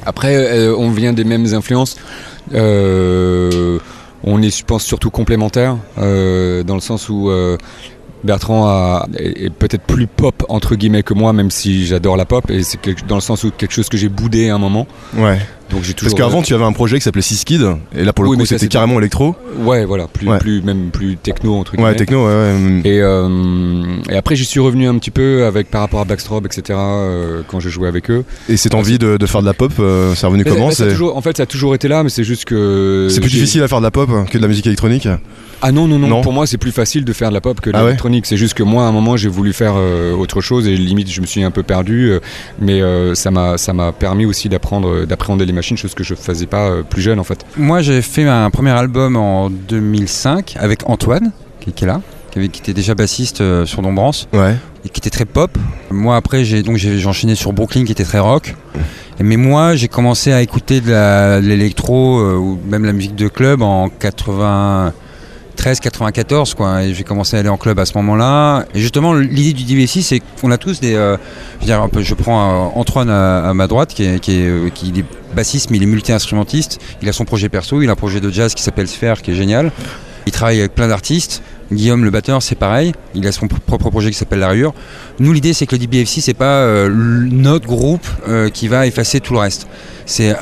Après, 0.06 0.36
euh, 0.36 0.76
on 0.78 0.90
vient 0.92 1.14
des 1.14 1.24
mêmes 1.24 1.54
influences. 1.54 1.96
Euh, 2.54 3.80
on 4.24 4.42
est, 4.42 4.56
je 4.56 4.64
pense, 4.66 4.84
surtout 4.84 5.10
complémentaires, 5.10 5.78
euh, 5.98 6.64
dans 6.64 6.76
le 6.76 6.82
sens 6.82 7.10
où 7.10 7.30
euh, 7.30 7.58
Bertrand 8.24 8.68
a- 8.68 9.08
est, 9.18 9.46
est 9.46 9.50
peut-être 9.50 9.84
plus 9.84 10.08
pop, 10.08 10.44
entre 10.50 10.76
guillemets, 10.76 11.04
que 11.04 11.14
moi, 11.14 11.34
même 11.34 11.52
si 11.52 11.86
j'adore 11.86 12.18
la 12.18 12.26
pop. 12.26 12.50
Et 12.50 12.64
c'est 12.64 12.80
dans 13.08 13.16
le 13.16 13.22
sens 13.22 13.44
où 13.44 13.52
quelque 13.52 13.74
chose 13.74 13.90
que 13.90 13.98
j'ai 13.98 14.10
boudé 14.10 14.50
à 14.50 14.56
un 14.56 14.60
moment. 14.60 14.88
Ouais. 15.18 15.40
Donc 15.72 15.84
j'ai 15.84 15.94
toujours. 15.94 16.14
Parce 16.18 16.30
qu'avant, 16.30 16.42
tu 16.42 16.54
avais 16.54 16.66
un 16.66 16.74
projet 16.74 16.98
qui 16.98 17.04
s'appelait 17.04 17.22
Six 17.22 17.46
Kid, 17.46 17.66
et 17.96 18.04
là, 18.04 18.12
pour 18.12 18.26
le 18.26 18.32
Oui, 18.32 18.38
coup, 18.38 18.46
c'était 18.46 18.68
carrément 18.68 19.00
électro. 19.00 19.36
Ouais, 19.60 19.86
voilà, 19.86 20.08
plus, 20.08 20.28
Ouais. 20.28 20.38
plus, 20.38 20.62
même 20.62 20.90
plus 20.92 21.16
techno, 21.16 21.56
entre 21.56 21.72
guillemets. 21.78 21.92
Ouais, 21.92 21.96
techno, 21.96 22.28
ouais. 22.28 22.34
ouais. 22.34 22.82
Et, 22.84 23.00
euh, 23.02 23.86
et 24.10 24.18
après, 24.18 24.36
j'y 24.36 24.44
suis 24.44 24.60
revenu 24.60 24.88
un 24.90 24.98
petit 24.98 25.12
peu 25.12 25.46
avec 25.46 25.72
par 25.72 25.80
rapport 25.80 26.02
à 26.02 26.04
Backstrobe, 26.06 26.46
etc. 26.46 26.78
euh, 26.78 27.42
quand 27.48 27.62
je 27.62 27.70
jouais 27.70 27.88
avec 27.88 28.12
eux. 28.12 28.26
Et 28.50 28.58
cette 28.58 28.76
envie 28.76 29.00
de, 29.00 29.16
de 29.16 29.26
faire 29.26 29.40
de 29.42 29.46
la 29.46 29.54
pop, 29.54 29.72
euh, 29.80 30.14
c'est 30.14 30.26
revenu 30.28 30.44
Mais- 30.46 30.52
comment 30.52 30.72
ça 30.72 30.88
toujours- 30.90 31.16
en 31.16 31.22
fait, 31.22 31.38
ça 31.38 31.44
a 31.44 31.46
toujours 31.46 31.74
été 31.74 31.88
là, 31.88 32.04
mais 32.04 32.10
c'est 32.10 32.26
juste 32.26 32.44
que. 32.44 33.08
c'est 33.10 33.22
plus 33.22 33.30
difficile 33.32 33.64
à 33.64 33.70
faire 33.70 33.80
de 33.80 33.86
la 33.86 33.92
pop 33.92 34.10
que 34.30 34.38
de 34.38 34.42
la 34.42 34.50
musique 34.50 34.68
électronique 34.68 35.08
Ah 35.62 35.72
non, 35.72 35.88
non, 35.88 36.00
non, 36.00 36.08
Non. 36.08 36.22
Pour 36.22 36.34
moi, 36.34 36.48
c'est 36.48 36.58
plus 36.58 36.72
facile 36.72 37.06
de 37.06 37.14
faire 37.14 37.30
de 37.30 37.34
la 37.36 37.42
pop 37.42 37.62
que 37.62 37.70
de 37.70 37.76
Ah 37.76 37.80
ouais 37.80 37.86
l'électronique. 37.88 38.26
C'est 38.26 38.38
juste 38.38 38.54
que 38.56 38.64
moi, 38.64 38.84
à 38.86 38.88
un 38.88 38.92
moment, 38.92 39.16
j'ai 39.18 39.30
voulu 39.30 39.54
faire 39.54 39.74
euh, 39.78 40.14
autre 40.16 40.42
chose 40.42 40.68
et 40.68 40.76
limite, 40.76 41.10
je 41.12 41.22
me 41.22 41.26
suis 41.26 41.44
un 41.44 41.52
peu 41.52 41.64
perdu. 41.64 42.10
euh, 42.12 42.20
mais 42.60 42.82
euh, 42.82 43.14
ça 43.16 43.32
m'a, 43.32 43.58
ça 43.58 43.74
m'a 43.74 43.92
permis 43.92 44.26
aussi 44.26 44.50
d'apprendre, 44.50 45.06
d'appréhender 45.06 45.46
les 45.46 45.54
machines, 45.54 45.78
chose 45.78 45.94
que 45.94 46.04
je 46.04 46.16
faisais 46.16 46.46
pas 46.48 46.70
euh, 46.70 46.84
plus 46.84 47.02
jeune, 47.02 47.20
en 47.20 47.24
fait. 47.24 47.46
Moi, 47.58 47.82
j'ai 47.82 48.02
fait 48.02 48.28
un 48.28 48.50
premier 48.50 48.72
album 48.72 49.16
en 49.16 49.50
2005 49.50 50.56
avec 50.60 50.90
Antoine, 50.90 51.32
qui, 51.60 51.72
qui 51.74 51.84
est 51.84 51.88
là, 51.88 52.02
qui, 52.32 52.40
avait- 52.40 52.50
qui 52.50 52.62
était 52.62 52.74
déjà 52.74 52.96
bassiste 52.96 53.42
euh, 53.42 53.66
sur 53.66 53.82
Dombrance 53.82 54.28
Ouais. 54.34 54.56
et 54.86 54.90
qui 54.90 55.00
était 55.00 55.10
très 55.10 55.26
pop. 55.26 55.52
Moi, 55.92 56.16
après, 56.16 56.44
j'ai 56.46 56.64
donc 56.64 56.78
j'ai 56.78 57.06
enchaîné 57.06 57.36
sur 57.36 57.54
Brooklyn, 57.54 57.86
qui 57.86 57.92
était 57.92 58.04
très 58.04 58.20
rock. 58.20 58.56
Mais 59.20 59.38
moi, 59.38 59.76
j'ai 59.76 59.88
commencé 59.88 60.32
à 60.34 60.42
écouter 60.42 60.82
de 60.82 61.40
l'électro 61.40 62.20
euh, 62.20 62.36
ou 62.38 62.60
même 62.68 62.86
la 62.86 62.94
musique 62.94 63.14
de 63.16 63.28
club 63.28 63.62
en 63.62 63.88
93, 63.90 64.94
94, 65.64 66.54
quoi. 66.56 66.84
Et 66.84 66.94
j'ai 66.94 67.04
commencé 67.04 67.38
à 67.38 67.40
aller 67.40 67.50
en 67.50 67.58
club 67.58 67.80
à 67.80 67.86
ce 67.86 67.98
moment-là. 67.98 68.66
Et 68.74 68.80
justement, 68.80 69.14
l'idée 69.14 69.54
du 69.54 69.64
DVC, 69.64 70.02
c'est 70.02 70.22
qu'on 70.40 70.52
a 70.52 70.58
tous 70.58 70.80
des. 70.80 70.96
euh, 70.96 71.18
je, 71.62 71.66
dire, 71.66 71.82
un 71.82 71.90
peu, 71.90 72.02
je 72.02 72.14
prends 72.16 72.42
euh, 72.42 72.80
Antoine 72.80 73.10
à, 73.10 73.50
à 73.50 73.54
ma 73.54 73.68
droite, 73.68 73.94
qui 73.94 74.04
est, 74.04 74.20
qui 74.20 74.42
est, 74.42 74.48
euh, 74.48 74.70
qui 74.70 74.90
est 74.90 75.06
bassiste, 75.36 75.70
mais 75.70 75.78
il 75.78 75.84
est 75.84 75.88
multi-instrumentiste. 75.88 76.80
Il 77.02 77.10
a 77.10 77.14
son 77.14 77.26
projet 77.26 77.50
perso, 77.50 77.82
il 77.82 77.90
a 77.90 77.94
un 77.94 77.96
projet 77.96 78.20
de 78.20 78.30
jazz 78.30 78.54
qui 78.54 78.64
s'appelle 78.64 78.88
Sphere, 78.88 79.22
qui 79.22 79.32
est 79.32 79.36
génial. 79.36 79.72
Il 80.32 80.34
travaille 80.34 80.60
avec 80.60 80.74
plein 80.74 80.88
d'artistes. 80.88 81.44
Guillaume, 81.74 82.06
le 82.06 82.10
batteur, 82.10 82.42
c'est 82.42 82.56
pareil. 82.56 82.94
Il 83.16 83.28
a 83.28 83.34
son 83.34 83.48
pr- 83.48 83.60
propre 83.60 83.90
projet 83.90 84.10
qui 84.12 84.18
s'appelle 84.18 84.40
La 84.40 84.48
Rure. 84.48 84.74
Nous, 85.20 85.34
l'idée, 85.34 85.52
c'est 85.52 85.66
que 85.66 85.76
le 85.76 85.80
DBFC, 85.80 86.22
c'est 86.22 86.34
pas 86.34 86.62
euh, 86.62 86.90
notre 86.90 87.68
groupe 87.68 88.08
euh, 88.30 88.50
qui 88.50 88.70
va 88.70 88.88
effacer 88.88 89.20
tout 89.20 89.34
le 89.34 89.40
reste. 89.40 89.68
C'est 90.06 90.34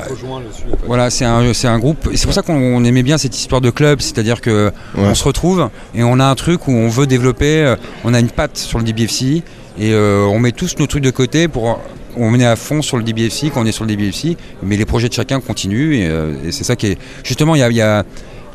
voilà, 0.86 1.10
c'est 1.10 1.24
un, 1.24 1.52
c'est 1.54 1.66
un 1.66 1.78
groupe. 1.80 2.08
C'est 2.14 2.24
pour 2.24 2.32
ça 2.34 2.42
qu'on 2.42 2.54
on 2.54 2.84
aimait 2.84 3.02
bien 3.02 3.18
cette 3.18 3.36
histoire 3.36 3.60
de 3.60 3.70
club, 3.70 4.00
c'est-à-dire 4.00 4.40
que 4.40 4.66
Ouais. 4.96 5.02
on 5.02 5.14
se 5.16 5.24
retrouve 5.24 5.68
et 5.94 6.04
on 6.04 6.20
a 6.20 6.24
un 6.24 6.34
truc 6.36 6.68
où 6.68 6.70
on 6.70 6.88
veut 6.88 7.08
développer. 7.08 7.62
euh, 7.64 7.76
on 8.04 8.14
a 8.14 8.20
une 8.20 8.30
patte 8.30 8.56
sur 8.56 8.78
le 8.78 8.84
DBFC 8.84 9.42
et 9.78 9.92
euh, 9.92 10.24
on 10.26 10.38
met 10.38 10.52
tous 10.52 10.76
nos 10.78 10.86
trucs 10.86 11.02
de 11.02 11.10
côté 11.10 11.48
pour 11.48 11.80
on 12.16 12.30
met 12.30 12.44
à 12.46 12.54
fond 12.56 12.80
sur 12.82 12.96
le 12.96 13.02
DBFC 13.02 13.50
quand 13.52 13.62
on 13.62 13.66
est 13.66 13.72
sur 13.72 13.84
le 13.84 13.90
DBFC, 13.90 14.36
mais 14.62 14.76
les 14.76 14.84
projets 14.86 15.08
de 15.08 15.14
chacun 15.14 15.40
continuent 15.40 15.94
et, 15.94 16.06
euh, 16.08 16.34
et 16.44 16.52
c'est 16.52 16.64
ça 16.64 16.74
qui 16.76 16.86
est 16.88 16.98
justement 17.24 17.54
il 17.56 17.58
y 17.60 17.62
a, 17.62 17.70
y 17.70 18.04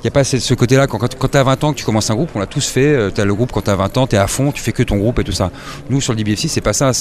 n'y 0.05 0.09
a 0.09 0.11
pas 0.11 0.23
ce, 0.23 0.53
côté-là, 0.53 0.87
quand, 0.87 0.99
tu 1.07 1.37
as 1.37 1.43
20 1.43 1.63
ans 1.63 1.73
que 1.73 1.79
tu 1.79 1.85
commences 1.85 2.09
un 2.09 2.15
groupe, 2.15 2.29
on 2.35 2.39
l'a 2.39 2.45
tous 2.45 2.67
fait, 2.67 3.11
tu 3.13 3.21
as 3.21 3.25
le 3.25 3.33
groupe 3.33 3.51
quand 3.51 3.61
tu 3.61 3.69
as 3.69 3.75
20 3.75 3.97
ans, 3.97 4.07
tu 4.07 4.15
es 4.15 4.19
à 4.19 4.27
fond, 4.27 4.51
tu 4.51 4.61
fais 4.61 4.71
que 4.71 4.83
ton 4.83 4.97
groupe 4.97 5.19
et 5.19 5.23
tout 5.23 5.31
ça. 5.31 5.51
Nous, 5.89 6.01
sur 6.01 6.13
le 6.13 6.17
DBFC, 6.17 6.47
c'est 6.47 6.61
pas 6.61 6.73
ça, 6.73 6.91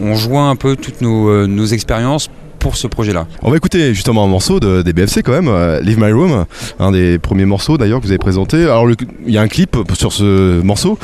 on 0.00 0.14
joint 0.14 0.50
un 0.50 0.56
peu 0.56 0.76
toutes 0.76 1.00
nos, 1.00 1.28
euh, 1.28 1.46
nos 1.46 1.66
expériences 1.66 2.28
pour 2.60 2.76
ce 2.76 2.86
projet-là. 2.86 3.26
On 3.42 3.50
va 3.50 3.56
écouter 3.56 3.92
justement 3.94 4.22
un 4.24 4.28
morceau 4.28 4.60
de, 4.60 4.82
des 4.82 4.92
BFC 4.92 5.22
quand 5.24 5.32
même, 5.32 5.48
euh, 5.48 5.80
Leave 5.80 5.98
My 5.98 6.12
Room, 6.12 6.44
un 6.78 6.92
des 6.92 7.18
premiers 7.18 7.46
morceaux 7.46 7.76
d'ailleurs 7.78 7.98
que 8.00 8.04
vous 8.04 8.10
avez 8.12 8.18
présenté. 8.18 8.62
Alors 8.64 8.86
il 9.26 9.32
y 9.32 9.38
a 9.38 9.42
un 9.42 9.48
clip 9.48 9.76
sur 9.94 10.12
ce 10.12 10.60
morceau. 10.62 10.98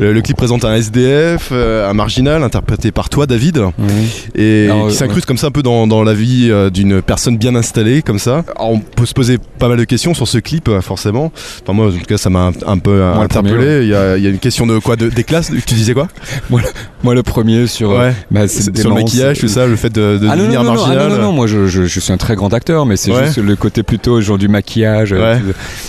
Le, 0.00 0.12
le 0.12 0.20
clip 0.22 0.36
présente 0.36 0.64
un 0.64 0.74
SDF, 0.74 1.50
euh, 1.52 1.88
un 1.88 1.94
marginal 1.94 2.42
interprété 2.42 2.90
par 2.90 3.08
toi 3.08 3.26
David, 3.26 3.58
et 4.34 4.66
Alors, 4.70 4.88
qui 4.88 4.94
euh, 4.94 4.96
s'incruste 4.96 5.26
comme 5.26 5.36
ça 5.38 5.48
un 5.48 5.50
peu 5.50 5.62
dans, 5.62 5.86
dans 5.86 6.02
la 6.02 6.14
vie 6.14 6.48
euh, 6.50 6.70
d'une 6.70 7.02
personne 7.02 7.36
bien 7.36 7.54
installée 7.54 8.02
comme 8.02 8.18
ça. 8.18 8.44
Alors, 8.56 8.70
on 8.72 8.78
peut 8.80 9.06
se 9.06 9.14
poser 9.14 9.38
pas 9.58 9.68
mal 9.68 9.78
de 9.78 9.84
questions 9.84 10.14
sur 10.14 10.26
ce 10.26 10.38
clip 10.38 10.68
euh, 10.68 10.80
forcément. 10.80 11.30
Enfin 11.62 11.72
moi 11.72 11.86
en 11.88 11.90
tout 11.90 11.98
cas 12.08 12.16
ça 12.18 12.30
m'a 12.30 12.46
un, 12.46 12.52
un 12.66 12.78
peu 12.78 12.90
euh, 12.90 13.14
Moi, 13.14 13.24
interpellé. 13.24 13.54
premier, 13.54 13.78
il, 13.82 13.88
y 13.88 13.94
a, 13.94 14.16
il 14.16 14.24
y 14.24 14.26
a 14.26 14.30
une 14.30 14.38
question 14.38 14.66
de 14.66 14.78
quoi 14.78 14.96
de, 14.96 15.08
Des 15.10 15.24
classes? 15.24 15.50
Tu 15.66 15.74
disais 15.74 15.94
quoi? 15.94 16.08
Moi, 17.02 17.14
le 17.14 17.22
premier 17.22 17.66
sur. 17.66 17.90
euh, 17.90 18.08
Ouais. 18.08 18.14
bah, 18.30 18.48
Sur 18.48 18.88
le 18.88 18.94
maquillage, 18.94 19.38
tout 19.38 19.48
ça, 19.48 19.66
le 19.66 19.76
fait 19.76 19.92
de, 19.92 20.18
de 20.18 20.28
ah 20.30 20.36
devenir 20.36 20.62
non, 20.62 20.70
non, 20.70 20.74
non, 20.74 20.80
marginal? 20.86 21.01
non, 21.01 21.01
non, 21.08 21.18
non, 21.18 21.32
moi 21.32 21.46
je, 21.46 21.66
je, 21.66 21.84
je 21.84 22.00
suis 22.00 22.12
un 22.12 22.16
très 22.16 22.34
grand 22.34 22.52
acteur, 22.54 22.86
mais 22.86 22.96
c'est 22.96 23.12
Ouais. 23.12 23.26
juste 23.26 23.38
le 23.38 23.56
côté 23.56 23.82
plutôt 23.82 24.20
genre 24.20 24.38
du 24.38 24.48
maquillage. 24.48 25.12
euh, 25.12 25.36
Ouais. 25.36 25.42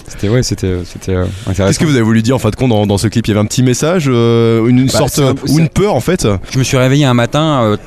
C'était 0.07 0.29
ouais, 0.29 0.43
c'était 0.43 0.75
c'était 0.85 1.15
euh, 1.15 1.25
intéressant. 1.47 1.67
Qu'est-ce 1.69 1.79
que 1.79 1.85
vous 1.85 1.95
avez 1.95 2.01
voulu 2.01 2.21
dire 2.21 2.35
en 2.35 2.39
fin 2.39 2.49
de 2.49 2.55
compte 2.55 2.69
dans, 2.69 2.85
dans 2.85 2.97
ce 2.97 3.07
clip? 3.07 3.25
Il 3.27 3.29
y 3.29 3.31
avait 3.33 3.39
un 3.41 3.45
petit 3.45 3.63
message, 3.63 4.05
euh, 4.07 4.67
une, 4.67 4.79
une 4.79 4.87
Bah, 4.87 4.99
sorte 4.99 5.19
un- 5.19 5.33
ou 5.49 5.59
une 5.59 5.69
peur 5.69 5.95
en 5.95 5.99
fait? 6.01 6.27
Je 6.51 6.59
me 6.59 6.63
suis 6.63 6.77
réveillé 6.77 7.05
un 7.05 7.13
matin 7.13 7.61
euh, 7.63 7.77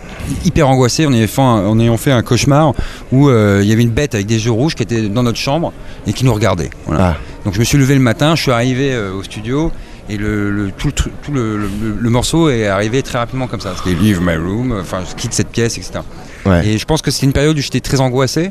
hyper 0.45 0.69
angoissé 0.69 1.07
en 1.07 1.13
ayant 1.13 1.27
fait 1.27 1.41
un, 1.43 1.45
en 1.67 1.79
ayant 1.79 1.97
fait 1.97 2.13
un 2.13 2.23
cauchemar 2.23 2.73
où 3.13 3.29
euh, 3.29 3.61
il 3.63 3.69
y 3.69 3.73
avait 3.73 3.83
une 3.83 3.91
bête 3.91 4.15
avec 4.15 4.27
des 4.27 4.45
yeux 4.45 4.51
rouges 4.53 4.75
qui 4.75 4.83
était 4.83 5.03
dans 5.09 5.23
notre 5.23 5.39
chambre 5.39 5.73
et 6.07 6.13
qui 6.13 6.25
nous 6.25 6.35
regardait. 6.35 6.71
Voilà. 6.87 7.17
Ah. 7.17 7.17
Donc 7.45 7.55
je 7.55 7.61
me 7.61 7.65
suis 7.65 7.79
levé 7.79 7.95
le 7.95 8.01
matin, 8.01 8.35
je 8.35 8.43
suis 8.43 8.51
arrivé 8.51 8.93
euh, 8.93 9.13
au 9.15 9.23
studio 9.23 9.71
et 10.09 10.17
le, 10.17 10.51
le- 10.51 10.71
tout, 10.71 10.89
le, 10.89 10.93
tru- 10.93 11.11
tout 11.23 11.33
le, 11.33 11.57
le- 11.57 11.69
le 12.01 12.11
morceau 12.11 12.49
est 12.49 12.67
arrivé 12.67 13.03
très 13.03 13.19
rapidement 13.19 13.47
comme 13.49 13.61
ça. 13.61 13.75
C'était 13.77 13.97
Leave 13.99 14.21
my 14.21 14.37
room, 14.37 14.73
enfin 14.81 15.03
je 15.09 15.15
quitte 15.15 15.33
cette 15.33 15.49
pièce, 15.49 15.77
etc. 15.79 16.01
Ouais. 16.45 16.67
Et 16.67 16.79
je 16.79 16.85
pense 16.85 17.03
que 17.03 17.11
c'était 17.11 17.27
une 17.27 17.33
période 17.33 17.57
où 17.59 17.61
j'étais 17.61 17.81
très 17.81 18.01
angoissé. 18.01 18.51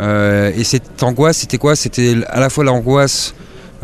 Euh, 0.00 0.50
et 0.56 0.64
cette 0.64 1.02
angoisse, 1.02 1.38
c'était 1.38 1.58
quoi? 1.58 1.76
C'était 1.76 2.16
à 2.28 2.40
la 2.40 2.48
fois 2.50 2.64
l'angoisse 2.64 3.34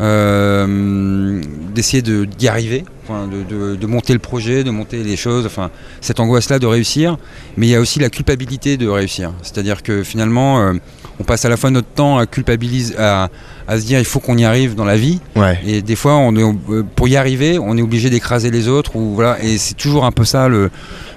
euh, 0.01 1.41
d'essayer 1.73 2.01
de- 2.01 2.25
d'y 2.25 2.47
arriver, 2.47 2.85
enfin, 3.07 3.27
de, 3.27 3.43
de- 3.43 3.75
de 3.75 3.85
monter 3.87 4.13
le 4.13 4.19
projet, 4.19 4.63
de 4.63 4.71
monter 4.71 5.03
les 5.03 5.17
choses, 5.17 5.45
enfin 5.45 5.69
cette 6.01 6.19
angoisse-là 6.19 6.59
de 6.59 6.65
réussir, 6.65 7.17
mais 7.57 7.67
il 7.67 7.69
y 7.69 7.75
a 7.75 7.79
aussi 7.81 7.99
la 7.99 8.09
culpabilité 8.09 8.77
de 8.77 8.87
réussir. 8.87 9.33
C'est-à-dire 9.41 9.83
que 9.83 10.03
finalement, 10.03 10.61
euh, 10.61 10.73
on 11.19 11.23
passe 11.23 11.45
à 11.45 11.49
la 11.49 11.57
fois 11.57 11.69
notre 11.69 11.87
temps 11.87 12.17
à 12.17 12.25
culpabiliser, 12.25 12.95
à, 12.97 13.29
à 13.67 13.79
se 13.79 13.85
dire 13.85 13.99
il 13.99 14.05
faut 14.05 14.19
qu'on 14.19 14.37
y 14.37 14.45
arrive 14.45 14.75
dans 14.75 14.85
la 14.85 14.97
vie. 14.97 15.19
Ouais. 15.35 15.59
Et 15.65 15.81
des 15.81 15.95
fois, 15.95 16.15
on 16.15 16.35
est, 16.35 16.43
euh, 16.43 16.83
pour 16.95 17.07
y 17.07 17.17
arriver, 17.17 17.59
on 17.59 17.77
est 17.77 17.81
obligé 17.81 18.09
d'écraser 18.09 18.51
les 18.51 18.67
autres. 18.67 18.95
Ou 18.95 19.15
voilà. 19.15 19.37
Et 19.43 19.57
c'est 19.57 19.75
toujours 19.75 20.05
un 20.05 20.11
peu 20.11 20.25
ça 20.25 20.47
le. 20.47 20.69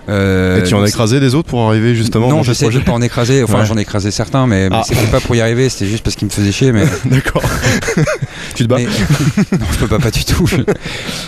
Euh, 0.09 0.61
Et 0.61 0.63
tu 0.69 0.75
en 0.75 0.83
as 0.83 0.89
écrasé 0.89 1.21
des 1.21 1.35
autres 1.35 1.49
pour 1.49 1.63
arriver 1.69 1.95
justement 1.95 2.29
Non, 2.29 2.43
je 2.43 2.53
sais, 2.53 2.69
vais 2.69 2.81
pas 2.81 2.93
en 2.93 3.03
écraser. 3.03 3.43
Enfin, 3.43 3.61
Ouais. 3.61 3.67
j'en 3.67 3.77
ai 3.77 3.83
écrasé 3.83 4.11
certains, 4.11 4.47
mais, 4.47 4.69
mais 4.69 4.77
Ah. 4.81 4.83
c'était 4.85 5.07
pas 5.07 5.21
pour 5.21 5.35
y 5.37 5.41
arriver. 5.41 5.69
C'était 5.69 5.87
juste 5.87 6.03
parce 6.05 6.17
qu'ils 6.17 6.27
me 6.27 6.33
faisaient 6.33 6.53
chier. 6.53 6.73
Mais 6.73 6.85
D'accord. 7.05 7.43
tu 8.55 8.65
te 8.65 8.69
bats 8.69 8.77
mais- 8.79 8.85
non, 9.59 9.67
je 9.73 9.79
peux 9.79 9.87
pas, 9.89 9.99
pas 9.99 10.11
du 10.11 10.25
tout. 10.25 10.47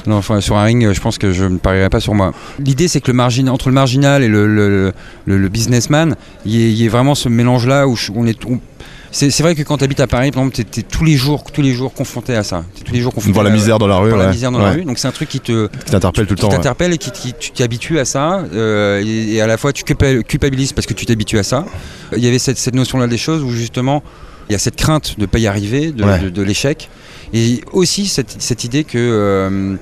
Non, 0.06 0.16
enfin, 0.16 0.40
sur 0.40 0.56
un 0.56 0.64
ring, 0.64 0.92
je 0.92 1.00
pense 1.00 1.18
que 1.18 1.32
je 1.32 1.44
ne 1.44 1.58
parierais 1.58 1.90
pas 1.90 2.00
sur 2.00 2.14
moi. 2.14 2.32
L'idée, 2.58 2.88
c'est 2.88 3.00
que 3.00 3.08
le 3.10 3.16
margin, 3.16 3.48
entre 3.48 3.68
le 3.68 3.74
marginal 3.74 4.22
et 4.22 4.28
le, 4.28 4.46
le, 4.46 4.92
le- 5.26 5.38
le 5.38 5.48
businessman, 5.48 6.16
il 6.44 6.52
y, 6.52 6.62
ait- 6.64 6.70
il 6.70 6.76
y 6.76 6.84
ait 6.84 6.88
vraiment 6.88 7.14
ce 7.14 7.28
mélange-là 7.28 7.86
où 7.88 7.96
je- 7.96 8.10
on 8.14 8.26
est. 8.26 8.38
on- 8.46 8.60
c'est 9.30 9.42
vrai 9.42 9.54
que 9.54 9.62
quand 9.62 9.78
tu 9.78 9.84
habites 9.84 10.00
à 10.00 10.06
Paris, 10.06 10.30
par 10.30 10.42
exemple, 10.42 10.64
tu 10.72 10.80
es, 10.80 10.82
tous 10.82 11.04
les 11.04 11.14
jours, 11.16 11.44
tous 11.52 11.62
les 11.62 11.72
jours 11.72 11.92
confronté 11.94 12.34
à 12.34 12.42
ça. 12.42 12.64
T'es 12.74 12.82
tous 12.84 12.92
les 12.92 13.00
jours 13.00 13.14
confronté 13.14 13.32
Voir 13.32 13.44
la 13.44 13.50
à 13.50 13.54
misère 13.54 13.78
dans 13.78 13.86
la 13.86 13.96
rue, 13.98 14.08
voir 14.08 14.18
la 14.20 14.26
ouais. 14.26 14.32
misère 14.32 14.50
dans 14.50 14.58
la 14.58 14.70
Ouais. 14.70 14.74
rue. 14.76 14.84
Donc 14.84 14.98
c'est 14.98 15.06
un 15.08 15.12
truc 15.12 15.28
qui 15.28 15.40
te, 15.40 15.68
Qui 15.68 15.90
t'interpelle 15.92 16.26
tout 16.26 16.32
le 16.32 16.36
qui 16.36 16.40
temps. 16.42 16.48
ouais. 16.48 16.56
t'interpelle 16.56 16.92
et 16.92 16.98
qui, 16.98 17.10
qui- 17.12 17.32
tu 17.38 17.50
t'habitues 17.52 17.98
à 17.98 18.04
ça 18.04 18.44
euh, 18.52 19.02
et, 19.04 19.34
et 19.34 19.40
à 19.40 19.46
la 19.46 19.56
fois 19.56 19.72
tu 19.72 19.84
culpa- 19.84 20.22
culpabilises 20.24 20.72
parce 20.72 20.86
que 20.86 20.94
tu 20.94 21.06
t'habitues 21.06 21.38
à 21.38 21.42
ça. 21.44 21.64
Il 22.16 22.24
y 22.24 22.28
avait 22.28 22.38
cette, 22.40 22.58
cette 22.58 22.74
notion-là 22.74 23.06
des 23.06 23.18
choses 23.18 23.42
où 23.42 23.50
justement 23.50 24.02
il 24.48 24.52
y 24.52 24.56
a 24.56 24.58
cette 24.58 24.76
crainte 24.76 25.14
de 25.16 25.22
ne 25.22 25.26
pas 25.26 25.38
y 25.38 25.46
arriver, 25.46 25.92
de, 25.92 26.02
Ouais. 26.04 26.18
de- 26.18 26.28
de 26.30 26.42
l'échec 26.42 26.88
et 27.32 27.60
aussi 27.72 28.06
cette, 28.06 28.36
cette 28.42 28.64
idée 28.64 28.84
que 28.84 28.98
euh, 28.98 29.76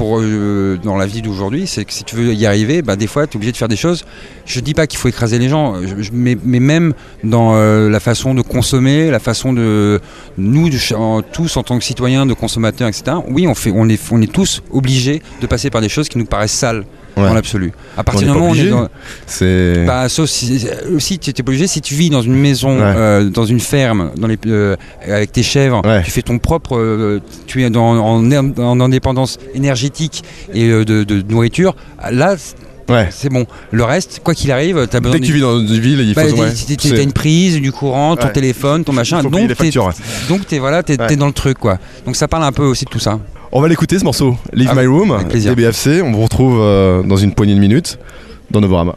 euh, 0.00 0.76
dans 0.82 0.96
la 0.96 1.06
vie 1.06 1.22
d'aujourd'hui, 1.22 1.66
c'est 1.66 1.84
que 1.84 1.92
si 1.92 2.04
tu 2.04 2.16
veux 2.16 2.34
y 2.34 2.46
arriver, 2.46 2.82
bah, 2.82 2.96
des 2.96 3.06
fois 3.06 3.26
tu 3.26 3.34
es 3.34 3.36
obligé 3.36 3.52
de 3.52 3.56
faire 3.56 3.68
des 3.68 3.76
choses. 3.76 4.04
Je 4.44 4.60
dis 4.60 4.74
pas 4.74 4.86
qu'il 4.86 4.98
faut 4.98 5.08
écraser 5.08 5.38
les 5.38 5.48
gens, 5.48 5.74
mais, 6.12 6.36
même 6.44 6.94
dans 7.24 7.54
euh, 7.54 7.88
la 7.88 8.00
façon 8.00 8.34
de 8.34 8.42
consommer, 8.42 9.10
la 9.10 9.18
façon 9.18 9.52
de 9.52 10.00
nous 10.38 10.68
de 10.68 11.22
tous 11.32 11.56
en 11.56 11.62
tant 11.62 11.78
que 11.78 11.84
citoyens, 11.84 12.26
de 12.26 12.34
consommateurs, 12.34 12.88
etc. 12.88 13.16
Oui, 13.28 13.46
on 13.46 13.54
fait, 13.54 13.72
on 13.74 13.88
est, 13.88 14.00
on 14.10 14.20
est 14.20 14.32
tous 14.32 14.62
obligés 14.70 15.22
de 15.40 15.46
passer 15.46 15.70
par 15.70 15.80
des 15.80 15.88
choses 15.88 16.08
qui 16.08 16.18
nous 16.18 16.26
paraissent 16.26 16.52
sales 16.52 16.84
Ouais. 17.16 17.28
dans 17.28 17.34
l'absolu. 17.34 17.72
À 17.96 18.04
partir 18.04 18.26
du 18.26 18.32
moment 18.34 18.48
où 18.48 18.50
on 18.50 18.54
est 18.54 18.68
dans, 18.68 18.88
C'est. 19.26 19.84
bah, 19.86 20.08
sauf 20.08 20.28
si, 20.28 20.66
aussi, 20.94 21.18
tu 21.18 21.30
es 21.30 21.40
obligé, 21.40 21.66
si 21.66 21.80
tu 21.80 21.94
vis 21.94 22.10
dans 22.10 22.20
une 22.22 22.34
maison, 22.36 22.76
Ouais. 22.76 22.82
euh, 22.84 23.30
dans 23.30 23.46
une 23.46 23.60
ferme, 23.60 24.10
dans 24.16 24.26
les, 24.26 24.38
euh, 24.46 24.76
avec 25.06 25.32
tes 25.32 25.42
chèvres, 25.42 25.80
Ouais. 25.84 26.02
tu 26.02 26.10
fais 26.10 26.22
ton 26.22 26.38
propre, 26.38 26.76
euh, 26.76 27.20
tu 27.46 27.64
es 27.64 27.70
dans, 27.70 27.96
en, 27.98 28.30
en 28.32 28.80
indépendance 28.80 29.38
énergétique 29.54 30.24
et 30.52 30.68
euh, 30.68 30.84
de, 30.84 31.04
de 31.04 31.22
nourriture, 31.22 31.74
là, 32.10 32.36
Ouais. 32.88 33.08
c'est 33.10 33.30
bon. 33.30 33.46
Le 33.72 33.82
reste, 33.82 34.20
quoi 34.22 34.32
qu'il 34.34 34.52
arrive, 34.52 34.86
tu 34.88 34.96
as 34.96 35.00
besoin 35.00 35.16
Dès 35.18 35.20
que 35.20 35.26
tu 35.26 35.32
vis 35.32 35.40
dans 35.40 35.58
une 35.58 35.66
ville, 35.80 36.00
il 36.00 36.14
faut. 36.14 36.20
bah, 36.20 36.26
ouais, 36.26 36.52
t'as- 36.76 36.90
t'as 36.96 37.02
une 37.02 37.12
prise, 37.12 37.56
du 37.60 37.72
courant, 37.72 38.14
ton 38.14 38.26
Ouais. 38.28 38.32
téléphone, 38.32 38.84
ton 38.84 38.92
machin. 38.92 39.22
Donc 39.22 39.32
t'es, 39.32 39.70
donc 40.28 40.46
t'es 40.46 40.58
voilà, 40.60 40.82
t'es, 40.84 41.00
Ouais. 41.00 41.06
t'es 41.08 41.16
dans 41.16 41.26
le 41.26 41.32
truc 41.32 41.58
quoi. 41.58 41.78
Donc 42.04 42.14
ça 42.14 42.28
parle 42.28 42.44
un 42.44 42.52
peu 42.52 42.62
aussi 42.62 42.84
de 42.84 42.90
tout 42.90 43.00
ça. 43.00 43.18
On 43.56 43.62
va 43.62 43.68
l'écouter 43.68 43.98
ce 43.98 44.04
morceau. 44.04 44.36
Leave 44.52 44.68
Ah 44.70 44.74
My 44.74 44.84
Room. 44.84 45.16
DBFC. 45.32 46.02
On 46.02 46.12
vous 46.12 46.20
retrouve 46.24 46.58
euh, 46.60 47.02
dans 47.02 47.16
une 47.16 47.32
poignée 47.32 47.54
de 47.54 47.58
minutes 47.58 47.98
dans 48.50 48.60
Novorama. 48.60 48.96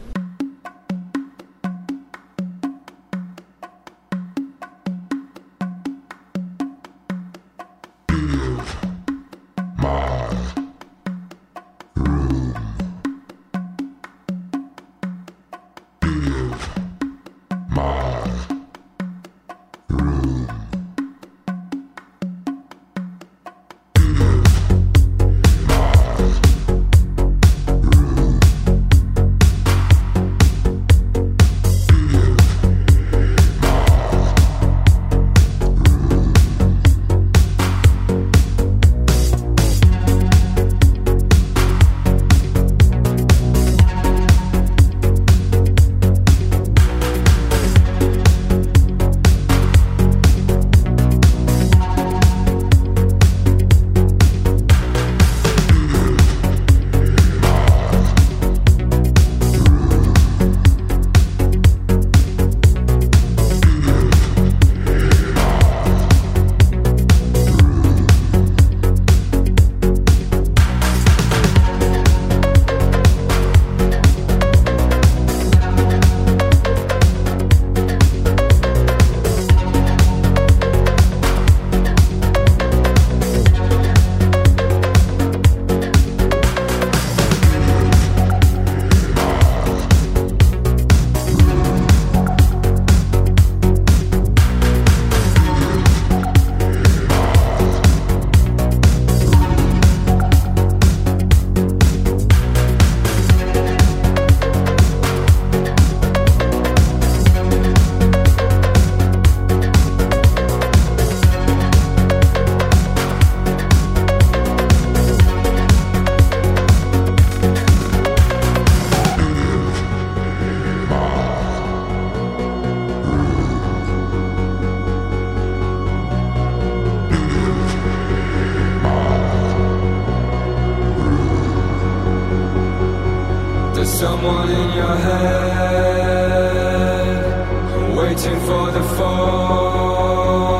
For 138.60 138.70
the 138.72 138.84
fall. 138.96 140.50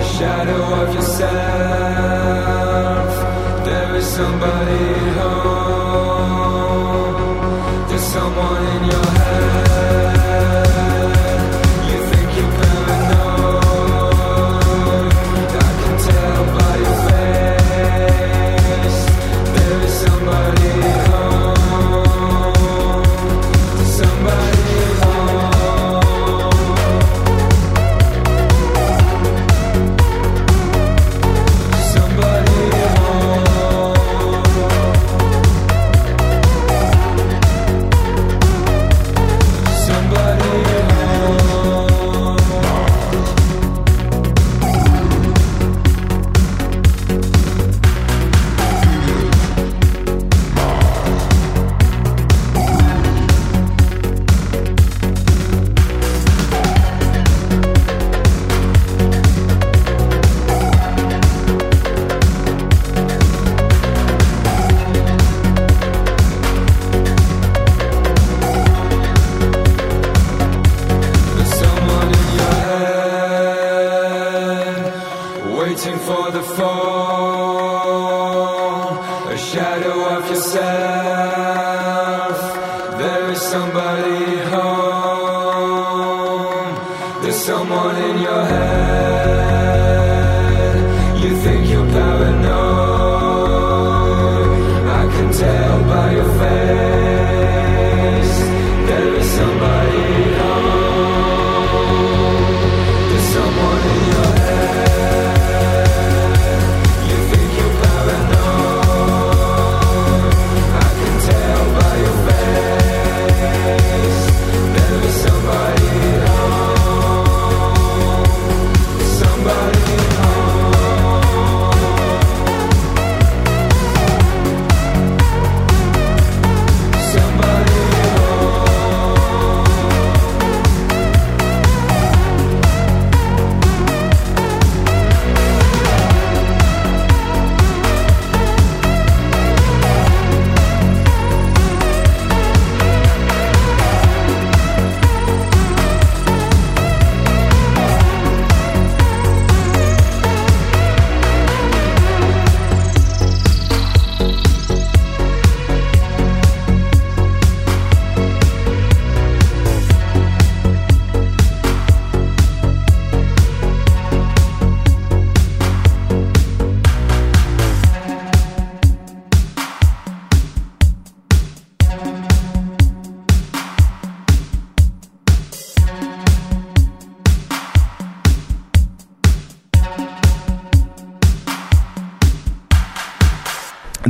A 0.00 0.02
shadow 0.16 0.62
of 0.82 0.88
yourself. 0.94 1.26
There 3.64 3.92
is 3.96 4.06
somebody 4.18 4.82
at 5.02 5.16
home. 5.22 6.28
There's 7.88 8.06
someone 8.16 8.62
in 8.74 8.82
your 8.90 9.15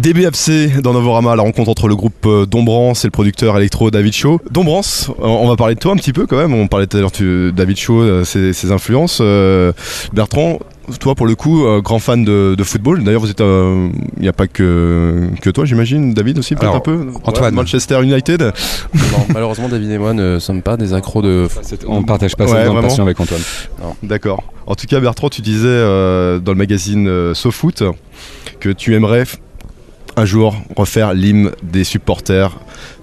DBFC 0.07 0.83
dans 0.83 0.93
Novorama, 0.93 1.35
la 1.35 1.43
rencontre 1.43 1.69
entre 1.69 1.89
le 1.89 1.97
groupe 1.97 2.27
euh, 2.27 2.47
Dombrance 2.47 3.05
et 3.05 3.09
le 3.09 3.11
producteur 3.11 3.57
électro 3.57 3.91
David 3.91 4.13
Shaw. 4.13 4.39
Dombrance, 4.53 5.11
euh, 5.19 5.25
on 5.25 5.49
va 5.49 5.57
parler 5.57 5.75
de 5.75 5.81
toi 5.81 5.93
un 5.93 5.97
petit 5.97 6.13
peu 6.13 6.27
quand 6.29 6.37
même. 6.37 6.55
On 6.55 6.69
parlait 6.69 6.87
tout 6.87 6.97
à 6.97 7.01
l'heure 7.01 7.11
de 7.11 7.53
David 7.55 7.77
Shaw, 7.77 8.03
euh, 8.03 8.25
ses, 8.25 8.53
ses 8.53 8.71
influences. 8.71 9.19
Euh, 9.21 9.73
Bertrand, 10.13 10.61
toi 11.01 11.17
pour 11.17 11.27
le 11.27 11.35
coup, 11.35 11.67
euh, 11.67 11.81
grand 11.81 11.99
fan 11.99 12.25
de, 12.25 12.55
de 12.57 12.63
football. 12.63 13.03
D'ailleurs, 13.03 13.21
vous 13.21 13.31
êtes, 13.33 13.41
il 13.41 14.23
n'y 14.23 14.29
a 14.29 14.33
pas 14.33 14.47
que 14.47 15.29
que 15.43 15.51
toi, 15.51 15.65
j'imagine. 15.65 16.15
David 16.15 16.39
aussi, 16.39 16.55
peut-être 16.55 16.77
un 16.77 16.79
peu? 16.79 17.09
Antoine. 17.25 17.47
Ouais, 17.47 17.51
Manchester 17.51 18.01
United. 18.01 18.43
Non, 18.95 19.27
malheureusement, 19.35 19.69
David 19.69 19.91
et 19.91 19.99
moi 19.99 20.15
ne 20.15 20.39
sommes 20.39 20.63
pas 20.63 20.77
des 20.77 20.95
accros 20.95 21.21
de. 21.21 21.49
On 21.89 22.05
partage 22.05 22.37
pas 22.37 22.45
Ouais, 22.45 22.65
cette 22.65 22.81
passion 22.81 23.03
avec 23.03 23.19
Antoine. 23.19 23.43
D'accord. 24.05 24.45
En 24.67 24.75
tout 24.75 24.87
cas, 24.87 24.99
Bertrand, 25.01 25.29
tu 25.29 25.43
disais 25.43 25.67
euh, 25.67 26.39
dans 26.39 26.53
le 26.53 26.59
magazine 26.59 27.09
euh, 27.09 27.35
SoFoot 27.35 27.85
que 28.59 28.69
tu 28.71 28.95
aimerais 28.95 29.25
un 30.17 30.25
jour 30.25 30.57
refaire 30.77 31.13
l'hymne 31.15 31.51
des 31.63 31.85
supporters 31.85 32.57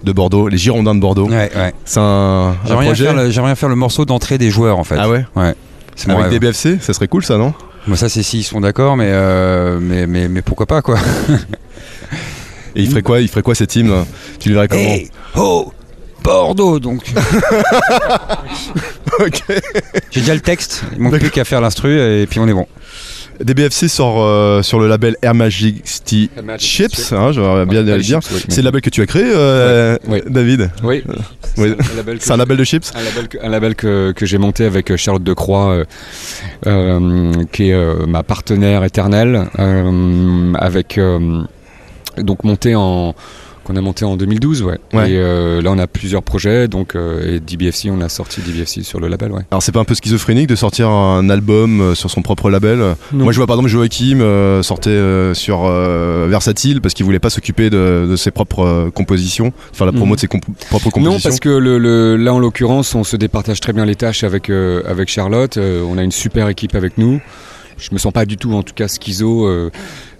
de 0.03 0.11
Bordeaux, 0.11 0.47
les 0.47 0.57
Girondins 0.57 0.95
de 0.95 0.99
Bordeaux. 0.99 1.27
Ouais, 1.29 1.51
ouais. 1.55 1.73
C'est 1.85 1.99
un, 1.99 2.55
J'aimerais 2.65 2.83
bien, 2.85 2.89
projet. 2.91 3.03
faire 3.05 3.13
le- 3.13 3.29
j'aimerais 3.31 3.49
bien 3.49 3.55
faire 3.55 3.69
le 3.69 3.75
morceau 3.75 4.05
d'entrée 4.05 4.37
des 4.37 4.49
joueurs 4.49 4.79
en 4.79 4.83
fait. 4.83 4.95
Ah 4.99 5.09
ouais 5.09 5.25
Ouais. 5.35 5.53
Avec 6.07 6.17
rêve. 6.23 6.29
des 6.31 6.39
BFC, 6.39 6.79
ça 6.81 6.91
serait 6.93 7.07
cool 7.07 7.23
ça, 7.23 7.37
non 7.37 7.53
Moi, 7.85 7.95
ça, 7.97 8.09
c'est 8.09 8.23
s'ils 8.23 8.43
sont 8.43 8.61
d'accord, 8.61 8.97
mais, 8.97 9.09
euh, 9.09 9.77
mais, 9.79 10.07
mais, 10.07 10.27
mais 10.27 10.41
pourquoi 10.41 10.65
pas 10.65 10.81
quoi. 10.81 10.97
Et 12.75 12.81
il 12.81 12.89
ferait 12.89 13.03
quoi 13.03 13.21
Il 13.21 13.27
ferait 13.27 13.43
quoi 13.43 13.53
cet 13.53 13.75
hymne 13.75 13.93
Tu 14.39 14.49
le 14.49 14.55
verrais 14.55 14.67
comment 14.67 14.81
Hey, 14.81 15.09
oh, 15.35 15.71
Bordeaux 16.23 16.79
donc. 16.79 17.03
Ok. 19.19 19.43
J'ai 20.09 20.21
déjà 20.21 20.33
le 20.33 20.39
texte, 20.41 20.83
il 20.93 20.99
manque 20.99 21.19
plus 21.19 21.29
qu'à 21.29 21.43
faire 21.45 21.61
l'instru 21.61 21.99
et 21.99 22.25
puis 22.25 22.39
on 22.39 22.47
est 22.47 22.53
bon. 22.53 22.65
DBFC 23.43 23.87
sort 23.87 24.21
euh, 24.23 24.61
sur 24.61 24.79
le 24.79 24.87
label 24.87 25.15
Air 25.21 25.33
Majesty 25.33 26.29
Chips, 26.57 27.11
hein, 27.13 27.31
j'aurais 27.31 27.65
bien 27.65 27.81
le 27.81 27.97
dire. 28.01 28.19
oui. 28.31 28.41
C'est 28.49 28.57
le 28.61 28.65
label 28.65 28.81
que 28.81 28.89
tu 28.89 29.01
as 29.01 29.05
créé, 29.05 29.23
euh. 29.25 29.97
David 30.27 30.69
Oui, 30.83 31.03
que 31.55 31.75
C'est 32.19 32.31
un 32.31 32.37
label 32.37 32.57
de 32.57 32.63
chips 32.63 32.91
Un 32.95 33.03
label 33.03 33.27
que, 33.27 33.37
un 33.43 33.49
label 33.49 33.75
que, 33.75 34.11
que 34.15 34.25
j'ai 34.25 34.37
monté 34.37 34.65
avec 34.65 34.91
euh, 34.91 34.97
Charlotte 34.97 35.23
Decroix, 35.23 35.69
euh, 35.71 35.85
euh, 36.67 37.31
qui 37.51 37.69
est 37.69 37.73
euh, 37.73 38.05
ma 38.07 38.23
partenaire 38.23 38.83
éternelle, 38.83 39.49
euh, 39.59 40.53
avec 40.55 40.97
euh, 40.97 41.43
donc 42.17 42.43
monté 42.43 42.75
en 42.75 43.15
qu'on 43.63 43.75
a 43.75 43.81
monté 43.81 44.05
en 44.05 44.15
2012, 44.17 44.61
ouais. 44.63 44.77
Ouais. 44.93 45.11
Et 45.11 45.17
euh, 45.17 45.61
là, 45.61 45.71
on 45.71 45.79
a 45.79 45.87
plusieurs 45.87 46.23
projets, 46.23 46.67
donc 46.67 46.95
euh, 46.95 47.35
et 47.35 47.39
DBFC, 47.39 47.89
on 47.89 48.01
a 48.01 48.09
sorti 48.09 48.41
DBFC 48.41 48.83
sur 48.83 48.99
le 48.99 49.07
label, 49.07 49.31
ouais. 49.31 49.41
Alors 49.51 49.63
c'est 49.63 49.71
pas 49.71 49.79
un 49.79 49.85
peu 49.85 49.95
schizophrénique 49.95 50.47
de 50.47 50.55
sortir 50.55 50.89
un 50.89 51.29
album 51.29 51.81
euh, 51.81 51.95
sur 51.95 52.09
son 52.11 52.21
propre 52.21 52.49
label 52.49 52.79
Non. 53.13 53.23
Moi 53.23 53.31
je 53.31 53.37
vois 53.37 53.47
par 53.47 53.55
exemple 53.55 53.69
Joachim 53.69 54.19
euh, 54.21 54.61
sortait 54.63 54.99
sur 55.33 55.63
Versatile 56.27 56.81
parce 56.81 56.93
qu'il 56.93 57.05
voulait 57.05 57.19
pas 57.19 57.29
s'occuper 57.29 57.69
de, 57.69 58.07
de 58.09 58.15
ses 58.15 58.31
propres 58.31 58.89
compositions, 58.93 59.53
faire 59.73 59.85
la 59.85 59.91
promo 59.93 60.07
Mhm. 60.11 60.15
de 60.15 60.19
ses 60.19 60.27
comp- 60.27 60.45
propres 60.69 60.89
compositions. 60.89 61.11
Non, 61.13 61.19
parce 61.21 61.39
que 61.39 61.49
le, 61.49 61.77
le- 61.77 62.17
là, 62.17 62.33
en 62.33 62.39
l'occurrence, 62.39 62.93
on 62.95 63.03
se 63.03 63.15
départage 63.17 63.59
très 63.59 63.73
bien 63.73 63.85
les 63.85 63.95
tâches 63.95 64.23
avec, 64.23 64.49
avec 64.49 65.09
Charlotte. 65.09 65.57
On 65.57 65.97
a 65.97 66.03
une 66.03 66.11
super 66.11 66.49
équipe 66.49 66.75
avec 66.75 66.97
nous. 66.97 67.21
Je 67.77 67.89
me 67.91 67.97
sens 67.97 68.13
pas 68.13 68.25
du 68.25 68.37
tout, 68.37 68.53
en 68.53 68.61
tout 68.63 68.73
cas, 68.75 68.87
schizo 68.87 69.49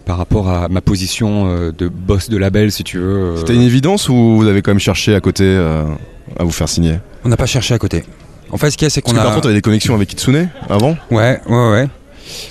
par 0.06 0.18
rapport 0.18 0.50
à 0.50 0.68
ma 0.70 0.82
position 0.82 1.46
euh, 1.48 1.72
de 1.72 1.88
boss 1.88 2.30
de 2.30 2.38
label, 2.38 2.72
si 2.72 2.84
tu 2.84 2.98
veux. 2.98 3.04
euh. 3.18 3.38
C'était 3.38 3.56
une 3.56 3.62
évidence 3.62 4.10
ou 4.10 4.38
vous 4.38 4.48
avez 4.48 4.62
quand 4.62 4.72
même 4.72 4.80
cherché 4.80 5.16
à 5.16 5.22
côté 5.22 5.44
euh, 5.46 5.84
à 6.38 6.44
vous 6.44 6.52
faire 6.52 6.70
signer? 6.70 7.00
On 7.24 7.30
n'a 7.30 7.38
pas 7.38 7.46
cherché 7.46 7.74
à 7.74 7.78
côté. 7.78 8.04
En 8.52 8.58
fait, 8.58 8.70
ce 8.72 8.78
qu'il 8.78 8.86
y 8.86 8.88
a, 8.88 8.90
c'est 8.90 9.02
Parce 9.02 9.14
qu'on 9.14 9.18
que 9.18 9.22
a. 9.22 9.24
par 9.26 9.34
contre, 9.34 9.44
t'avais 9.44 9.56
des 9.56 9.62
connexions 9.62 9.96
avec 9.96 10.10
Kitsune 10.10 10.50
avant? 10.70 10.96
Ouais, 11.10 11.40
ouais, 11.48 11.70
ouais. 11.72 11.88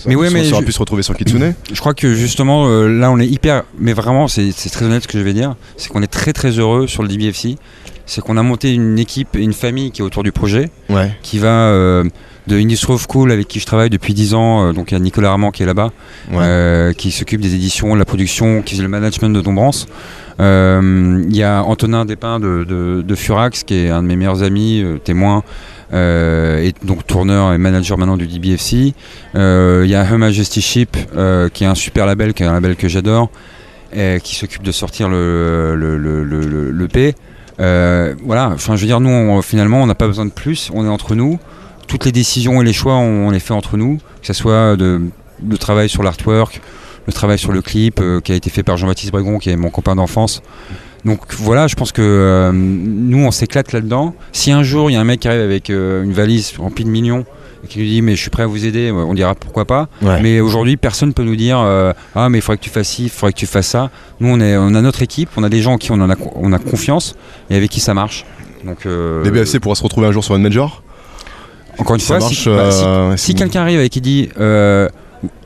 Mais 0.06 0.14
ouais, 0.16 0.28
on 0.28 0.30
mais 0.32 0.52
aurait 0.52 0.60
je- 0.62 0.66
pu 0.66 0.72
se 0.72 0.78
retrouver 0.78 1.02
sur 1.02 1.16
Kitsune? 1.16 1.54
Je 1.72 1.80
crois 1.80 1.94
que 1.94 2.14
justement, 2.14 2.66
euh, 2.68 2.88
là, 2.88 3.10
on 3.10 3.18
est 3.18 3.26
hyper. 3.26 3.62
Mais 3.78 3.92
vraiment, 3.94 4.28
c'est 4.28 4.50
c'est 4.54 4.68
très 4.70 4.84
honnête 4.84 5.02
ce 5.04 5.08
que 5.08 5.18
je 5.18 5.22
vais 5.24 5.32
dire. 5.32 5.54
C'est 5.76 5.88
qu'on 5.90 6.02
est 6.02 6.06
très 6.12 6.32
très 6.32 6.50
heureux 6.58 6.86
sur 6.86 7.02
le 7.02 7.08
DBFC. 7.08 7.56
C'est 8.14 8.20
qu'on 8.20 8.36
a 8.36 8.42
monté 8.42 8.74
une 8.74 8.98
équipe 8.98 9.36
et 9.36 9.40
une 9.40 9.54
famille 9.54 9.90
qui 9.90 10.02
est 10.02 10.04
autour 10.04 10.22
du 10.22 10.32
projet, 10.32 10.68
Ouais. 10.90 11.10
qui 11.22 11.38
va 11.38 11.48
euh, 11.48 12.04
de 12.46 12.56
Industry 12.58 12.92
of 12.92 13.06
Cool 13.06 13.32
avec 13.32 13.48
qui 13.48 13.58
je 13.58 13.64
travaille 13.64 13.88
depuis 13.88 14.12
10 14.12 14.34
ans. 14.34 14.66
euh, 14.68 14.72
donc 14.74 14.90
il 14.90 14.94
y 14.94 14.96
a 14.98 15.00
Nicolas 15.00 15.30
Armand 15.30 15.50
qui 15.50 15.62
est 15.62 15.66
là-bas, 15.66 15.92
Ouais. 16.30 16.36
euh, 16.42 16.92
qui 16.92 17.10
s'occupe 17.10 17.40
des 17.40 17.54
éditions, 17.54 17.94
de 17.94 17.98
la 17.98 18.04
production, 18.04 18.60
qui 18.60 18.76
fait 18.76 18.82
le 18.82 18.88
management 18.88 19.30
de 19.30 19.40
Dombrance. 19.40 19.86
Euh, 20.40 21.24
Il 21.26 21.34
y 21.34 21.42
a 21.42 21.62
Antonin 21.62 22.04
Despins 22.04 22.38
de, 22.38 22.64
de, 22.68 23.00
de 23.00 23.14
Furax, 23.14 23.62
qui 23.64 23.76
est 23.76 23.88
un 23.88 24.02
de 24.02 24.08
mes 24.08 24.16
meilleurs 24.16 24.42
amis, 24.42 24.84
témoin. 25.04 25.42
et 25.94 26.72
donc 26.84 27.06
tourneur 27.06 27.54
et 27.54 27.58
manager 27.58 27.96
maintenant 27.96 28.18
du 28.18 28.26
DBFC. 28.26 28.92
Il 29.34 29.86
y 29.90 29.94
a 29.94 30.04
Her 30.04 30.18
Majesty 30.18 30.60
Ship, 30.60 30.96
qui 31.54 31.64
est 31.64 31.66
un 31.66 31.74
super 31.74 32.04
label, 32.04 32.34
qui 32.34 32.42
est 32.42 32.46
un 32.46 32.52
label 32.52 32.76
que 32.76 32.88
j'adore, 32.88 33.30
qui 34.22 34.34
s'occupe 34.34 34.62
de 34.64 34.72
sortir 34.72 35.08
le, 35.08 35.74
le, 35.76 35.96
le, 35.96 36.24
le, 36.24 36.40
le- 36.46 36.70
le 36.70 36.88
P. 36.88 37.14
Euh, 37.60 38.14
voilà, 38.24 38.54
je 38.58 38.70
veux 38.72 38.86
dire, 38.86 39.00
nous 39.00 39.40
finalement 39.42 39.82
on 39.82 39.86
n'a 39.86 39.94
pas 39.94 40.06
besoin 40.06 40.24
de 40.24 40.30
plus, 40.30 40.70
on 40.74 40.84
est 40.84 40.88
entre 40.88 41.14
nous. 41.14 41.38
Toutes 41.86 42.04
les 42.04 42.12
décisions 42.12 42.62
et 42.62 42.64
les 42.64 42.72
choix 42.72 42.94
on, 42.94 43.30
les 43.30 43.40
fait 43.40 43.52
entre 43.52 43.76
nous, 43.76 43.98
que 44.20 44.26
ce 44.26 44.32
soit 44.32 44.76
de, 44.76 45.02
le 45.46 45.58
travail 45.58 45.88
sur 45.88 46.02
l'artwork, 46.02 46.60
le 47.06 47.12
travail 47.12 47.38
sur 47.38 47.52
le 47.52 47.60
clip 47.60 48.00
euh, 48.00 48.20
qui 48.20 48.32
a 48.32 48.34
été 48.34 48.50
fait 48.50 48.62
par 48.62 48.76
Jean-Baptiste 48.76 49.12
Brégon, 49.12 49.38
qui 49.38 49.50
est 49.50 49.56
mon 49.56 49.70
copain 49.70 49.94
d'enfance. 49.94 50.42
Donc 51.04 51.20
voilà, 51.34 51.66
je 51.66 51.74
pense 51.74 51.90
que 51.90 52.00
euh, 52.00 52.52
nous 52.52 53.18
on 53.18 53.30
s'éclate 53.30 53.72
là-dedans. 53.72 54.14
Si 54.30 54.52
un 54.52 54.62
jour 54.62 54.90
il 54.90 54.94
y 54.94 54.96
a 54.96 55.00
un 55.00 55.04
mec 55.04 55.20
qui 55.20 55.28
arrive 55.28 55.40
avec 55.40 55.68
une 55.68 56.12
valise 56.12 56.54
remplie 56.58 56.84
de 56.84 56.90
millions 56.90 57.24
qui 57.68 57.78
nous 57.78 57.84
dit 57.84 58.02
mais 58.02 58.16
je 58.16 58.20
suis 58.20 58.30
prêt 58.30 58.42
à 58.42 58.46
vous 58.46 58.66
aider, 58.66 58.90
on 58.90 59.14
dira 59.14 59.34
pourquoi 59.34 59.64
pas. 59.64 59.88
Ouais. 60.02 60.20
Mais 60.22 60.40
aujourd'hui 60.40 60.76
personne 60.76 61.12
peut 61.14 61.22
nous 61.22 61.36
dire 61.36 61.58
euh, 61.60 61.92
ah 62.14 62.28
mais 62.28 62.38
il 62.38 62.40
faudrait 62.42 62.58
que 62.58 62.62
tu 62.64 62.70
fasses 62.70 62.88
ci, 62.88 63.04
il 63.04 63.10
faudrait 63.10 63.32
que 63.32 63.38
tu 63.38 63.46
fasses 63.46 63.68
ça. 63.68 63.90
Nous 64.20 64.28
on, 64.28 64.40
est, 64.40 64.56
on 64.56 64.74
a 64.74 64.80
notre 64.80 65.02
équipe, 65.02 65.28
on 65.36 65.42
a 65.44 65.48
des 65.48 65.62
gens 65.62 65.74
en 65.74 65.78
qui 65.78 65.92
on, 65.92 65.96
en 66.00 66.10
a, 66.10 66.16
on 66.36 66.52
a 66.52 66.58
confiance 66.58 67.14
et 67.50 67.56
avec 67.56 67.70
qui 67.70 67.80
ça 67.80 67.94
marche. 67.94 68.24
Donc 68.64 68.86
euh, 68.86 69.22
DBFC 69.24 69.58
pourra 69.60 69.74
se 69.74 69.82
retrouver 69.82 70.06
un 70.06 70.12
jour 70.12 70.22
sur 70.24 70.34
une 70.36 70.42
major? 70.42 70.82
Encore 71.78 71.94
une 71.94 72.00
Ça 72.00 72.18
fois, 72.18 72.18
marche. 72.20 72.34
si, 72.42 72.48
bah, 72.48 72.70
si- 72.70 72.84
euh, 72.84 73.16
si 73.16 73.26
c'est- 73.32 73.34
quelqu'un 73.38 73.62
arrive 73.62 73.80
et 73.80 73.88
qui 73.88 74.00
dit 74.00 74.28
euh, 74.38 74.88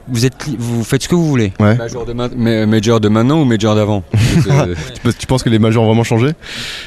vous 0.08 0.24
êtes, 0.26 0.34
vous 0.58 0.84
faites 0.84 1.02
ce 1.02 1.08
que 1.08 1.14
vous 1.14 1.26
voulez. 1.26 1.52
Ouais. 1.60 1.74
Major 1.76 2.04
de, 2.06 2.12
ma- 2.12 2.28
ma- 2.28 2.66
major 2.66 3.00
de 3.00 3.08
maintenant 3.08 3.40
ou 3.40 3.44
major 3.44 3.74
d'avant 3.74 4.02
Euh, 4.48 4.74
Tu 4.94 5.00
penses- 5.02 5.18
Tu 5.18 5.26
penses 5.26 5.42
que 5.42 5.48
les 5.48 5.58
majors 5.58 5.82
ont 5.82 5.86
vraiment 5.86 6.04
changé? 6.04 6.28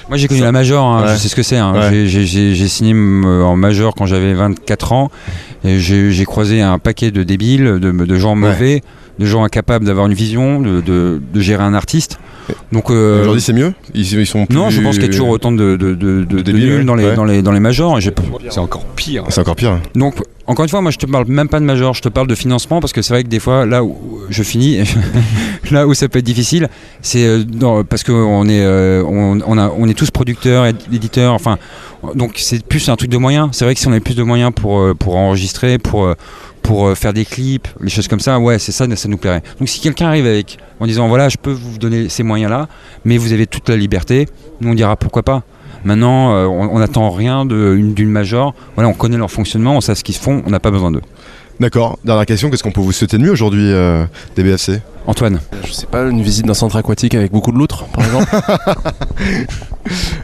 Moi 0.08 0.18
j'ai 0.18 0.28
connu 0.28 0.42
la 0.42 0.52
major, 0.52 0.86
hein, 0.86 1.04
Ouais. 1.06 1.14
je 1.14 1.20
sais 1.20 1.28
ce 1.30 1.36
que 1.36 1.44
c'est. 1.44 1.58
hein. 1.58 1.74
Ouais. 1.74 2.06
J'ai- 2.06 2.68
signé 2.68 2.94
euh, 2.94 3.44
en 3.44 3.56
major 3.56 3.96
quand 3.96 4.06
j'avais 4.06 4.34
24 4.34 4.94
ans. 4.94 5.10
et 5.66 5.80
J'ai 5.80 6.26
croisé 6.26 6.62
un 6.62 6.80
paquet 6.80 7.12
de 7.12 7.24
débiles, 7.24 7.80
de, 7.80 7.92
de 7.92 8.16
gens 8.16 8.36
mauvais, 8.36 8.82
de 9.18 9.26
gens 9.26 9.44
incapables 9.44 9.86
d'avoir 9.86 10.06
une 10.08 10.14
vision, 10.14 10.62
de, 10.62 10.80
de- 10.82 11.22
de 11.34 11.40
gérer 11.42 11.64
un 11.64 11.74
artiste. 11.74 12.20
Donc 12.72 12.90
euh, 12.90 13.22
Aujourd'hui, 13.22 13.42
c'est 13.42 13.54
mieux? 13.54 13.74
Ils, 13.94 14.12
ils 14.14 14.26
sont 14.26 14.46
plus... 14.48 14.56
non, 14.56 14.70
je 14.72 14.82
pense 14.82 14.96
qu'il 14.96 15.04
y 15.04 15.08
a 15.08 15.12
toujours 15.12 15.30
autant 15.30 15.52
de, 15.52 15.76
de, 15.76 15.94
de, 15.94 16.24
de- 16.24 16.24
de 16.24 16.42
débiles, 16.42 16.78
nuls 16.78 16.86
dans 16.86 16.96
les, 16.96 17.06
ouais. 17.06 17.16
dans 17.16 17.26
les, 17.26 17.42
dans 17.44 17.52
les 17.52 17.60
majors. 17.60 18.00
C'est 18.50 18.58
encore 18.60 18.86
pire. 18.96 19.24
C'est 19.30 19.42
encore 19.42 19.56
pire. 19.56 19.78
Donc, 19.96 20.16
encore 20.50 20.64
une 20.64 20.70
fois, 20.70 20.82
moi 20.82 20.90
je 20.90 20.98
te 20.98 21.06
parle 21.06 21.26
même 21.28 21.48
pas 21.48 21.60
de 21.60 21.66
major, 21.66 21.94
je 21.94 22.02
te 22.02 22.10
parle 22.10 22.26
de 22.26 22.34
financement 22.34 22.80
parce 22.80 22.92
que 22.92 23.04
c'est 23.04 23.14
vrai 23.14 23.24
que 23.24 23.30
des 23.30 23.40
fois, 23.40 23.68
là 23.68 23.84
où 23.84 24.20
je 24.32 24.42
finis, 24.42 24.80
là 25.72 25.86
où 25.86 25.94
ça 25.94 26.10
peut 26.10 26.18
être 26.18 26.26
difficile, 26.26 26.70
c'est 27.04 27.24
euh, 27.24 27.84
parce 27.88 28.04
qu'on 28.04 28.50
est, 28.50 28.64
euh, 28.64 29.04
on, 29.06 29.88
est 29.88 29.94
tous 29.94 30.10
producteurs, 30.10 30.66
éd- 30.66 30.92
éditeurs, 30.92 31.34
enfin, 31.36 31.60
donc 32.16 32.34
c'est 32.38 32.66
plus 32.66 32.90
un 32.90 32.96
truc 32.96 33.12
de 33.12 33.18
moyens. 33.18 33.50
C'est 33.52 33.64
vrai 33.64 33.76
que 33.76 33.80
si 33.80 33.88
on 33.88 33.92
avait 33.92 34.00
plus 34.00 34.16
de 34.16 34.24
moyens 34.24 34.52
pour, 34.52 34.80
euh, 34.80 34.96
pour 34.96 35.18
enregistrer, 35.18 35.78
pour, 35.78 36.16
pour 36.64 36.98
faire 36.98 37.14
des 37.14 37.26
clips, 37.26 37.68
les 37.80 37.92
choses 37.92 38.08
comme 38.08 38.20
ça, 38.20 38.40
ouais, 38.40 38.58
c'est 38.58 38.72
ça, 38.72 38.88
ça 38.96 39.08
nous 39.08 39.18
plairait. 39.18 39.44
Donc 39.60 39.70
si 39.70 39.80
quelqu'un 39.80 40.08
arrive 40.08 40.26
avec, 40.26 40.58
en 40.80 40.88
disant 40.88 41.08
voilà, 41.10 41.30
je 41.30 41.38
peux 41.38 41.52
vous 41.52 41.78
donner 41.78 42.10
ces 42.10 42.24
moyens-là, 42.24 42.68
mais 43.06 43.20
vous 43.20 43.34
avez 43.34 43.46
toute 43.46 43.70
la 43.70 43.78
liberté, 43.78 44.28
nous 44.62 44.72
on 44.72 44.74
dira 44.74 44.96
pourquoi 44.96 45.22
pas. 45.22 45.44
Maintenant, 45.84 46.34
euh, 46.34 46.46
on 46.46 46.80
n'attend 46.80 47.10
rien 47.10 47.46
d'une 47.46 48.10
major. 48.10 48.54
Voilà, 48.76 48.90
on 48.90 48.94
connaît 48.94 49.18
leur 49.18 49.32
fonctionnement, 49.32 49.76
on 49.76 49.82
sait 49.82 49.96
ce 49.96 50.04
qu'ils 50.04 50.16
font, 50.16 50.44
on 50.46 50.50
n'a 50.50 50.60
pas 50.60 50.72
besoin 50.72 50.92
d'eux. 50.92 51.02
D'accord. 51.60 52.00
Dernière 52.06 52.26
question, 52.26 52.50
qu'est-ce 52.50 52.64
qu'on 52.64 52.72
peut 52.72 52.80
vous 52.80 52.94
souhaiter 52.94 53.18
de 53.18 53.24
mieux 53.24 53.32
aujourd'hui, 53.32 53.72
euh, 53.72 54.06
des 54.38 54.44
BFC 54.44 54.80
Antoine, 55.08 55.40
Je 55.66 55.72
sais 55.74 55.88
pas, 55.88 56.04
une 56.04 56.22
visite 56.22 56.46
d'un 56.46 56.54
centre 56.54 56.76
aquatique 56.78 57.16
avec 57.16 57.32
beaucoup 57.32 57.52
de 57.52 57.58
loutres, 57.58 57.86
par 57.86 58.06
exemple. 58.06 58.30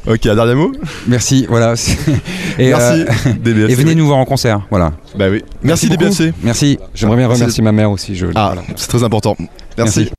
Ok, 0.08 0.28
un 0.28 0.36
dernier 0.36 0.54
mot? 0.54 0.72
Merci. 1.08 1.48
Voilà. 1.50 1.74
et, 2.60 2.70
Merci, 2.70 3.02
euh, 3.02 3.34
des 3.42 3.54
BFC. 3.54 3.72
et 3.72 3.76
venez 3.76 3.96
nous 3.96 4.06
voir 4.06 4.20
en 4.20 4.26
concert. 4.26 4.62
Voilà. 4.70 4.92
Bah 5.18 5.26
oui. 5.32 5.44
Merci, 5.64 5.90
des 5.90 5.98
beaucoup. 5.98 6.12
BFC. 6.12 6.34
Merci. 6.44 6.78
J'aimerais 6.94 7.18
bien 7.18 7.28
Merci. 7.28 7.42
remercier 7.42 7.64
ma 7.64 7.72
mère 7.72 7.90
aussi. 7.90 8.16
Je... 8.16 8.28
Ah, 8.36 8.52
voilà. 8.54 8.62
c'est 8.76 8.88
très 8.88 9.04
important. 9.04 9.36
Merci. 9.78 10.02
Merci. 10.02 10.12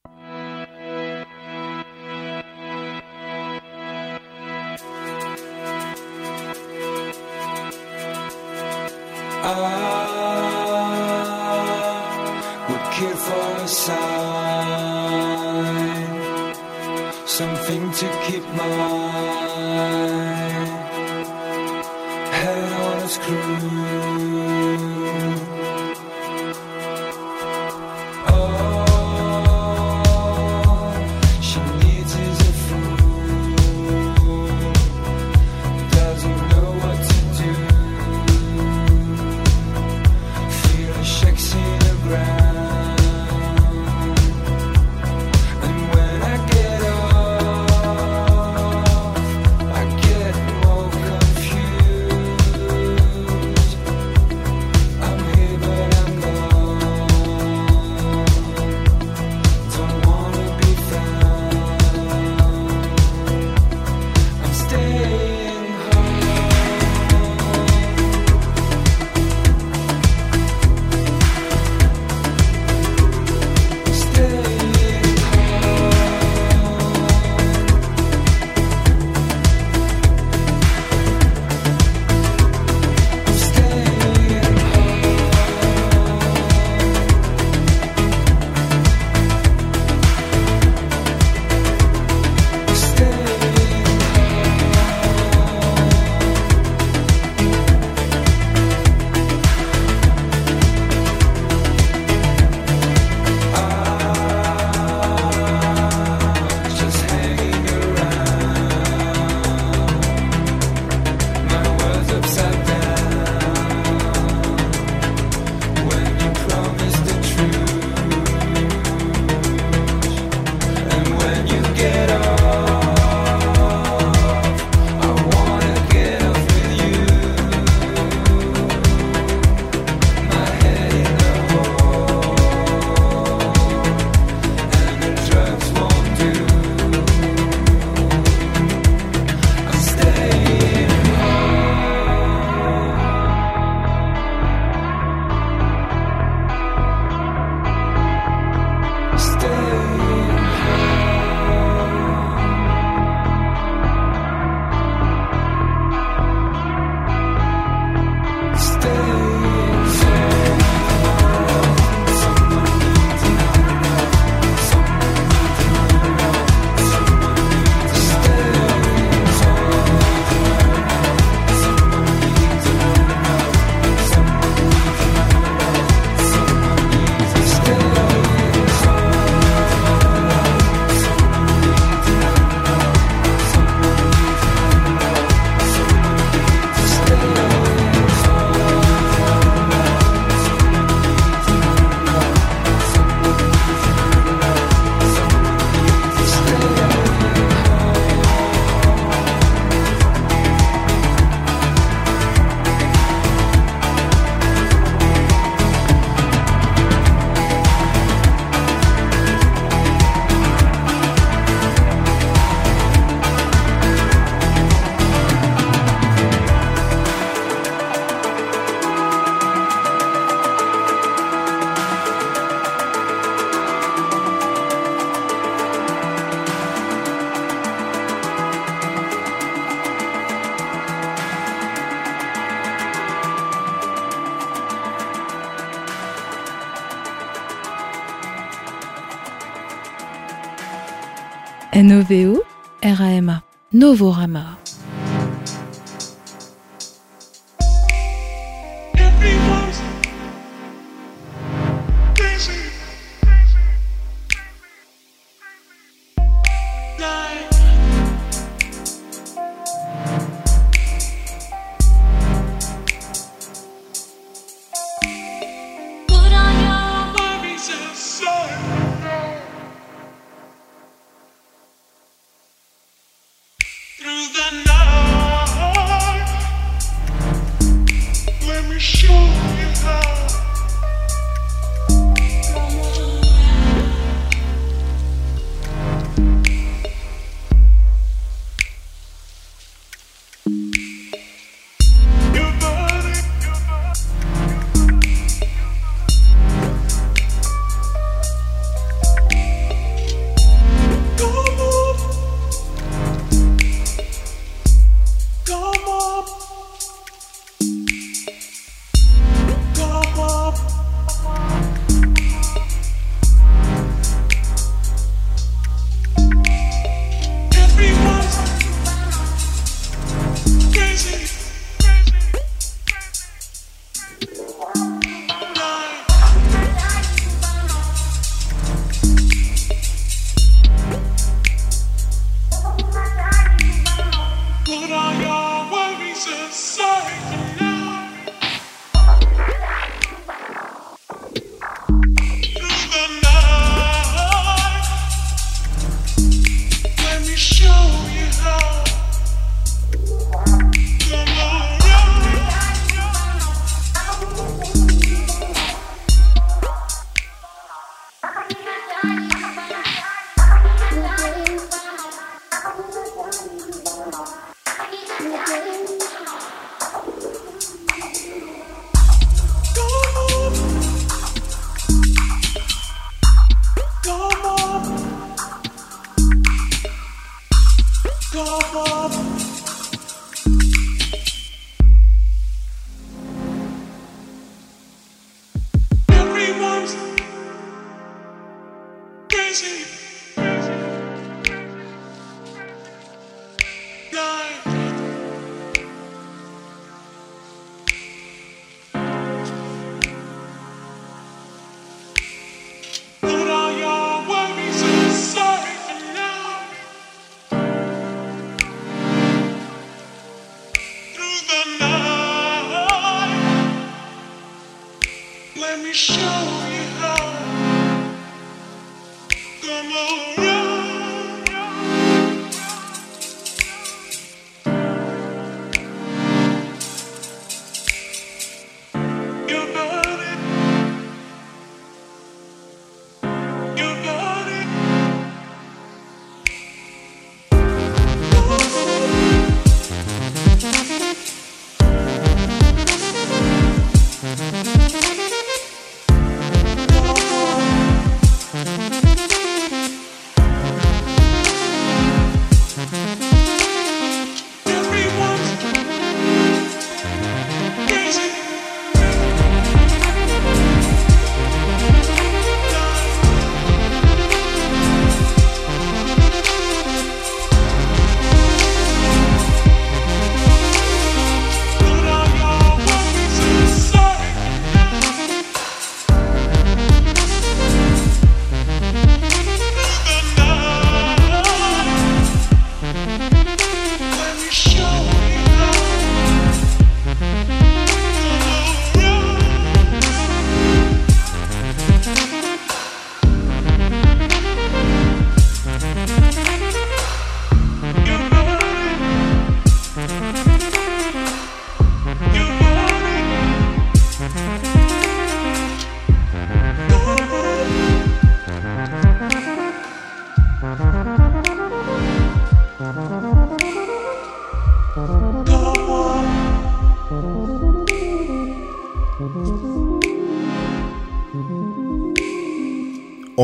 Novorama. 243.87 244.56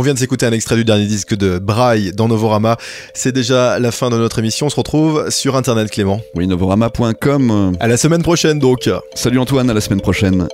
On 0.03 0.05
vient 0.05 0.15
de 0.15 0.19
s'écouter 0.19 0.47
un 0.47 0.51
extrait 0.51 0.75
du 0.75 0.85
dernier 0.85 1.07
disque 1.07 1.37
de 1.37 1.61
Braille 1.61 2.11
dans 2.13 2.27
Novorama. 2.27 2.77
C'est 3.15 3.31
déjà 3.31 3.79
la 3.79 3.93
fin 3.93 4.11
de 4.11 4.17
notre 4.17 4.41
émission. 4.41 4.67
On 4.67 4.69
se 4.69 4.75
retrouve 4.75 5.31
sur 5.31 5.55
Internet, 5.55 5.93
Clément. 5.93 6.21
Oui, 6.35 6.49
novorama.com. 6.49 7.77
À 7.79 7.87
la 7.87 7.97
semaine 7.97 8.25
prochaine, 8.25 8.59
donc. 8.59 8.91
Salut 9.15 9.39
Antoine, 9.39 9.71
à 9.71 9.75
la 9.75 9.81
semaine 9.81 10.01
prochaine. 10.01 10.49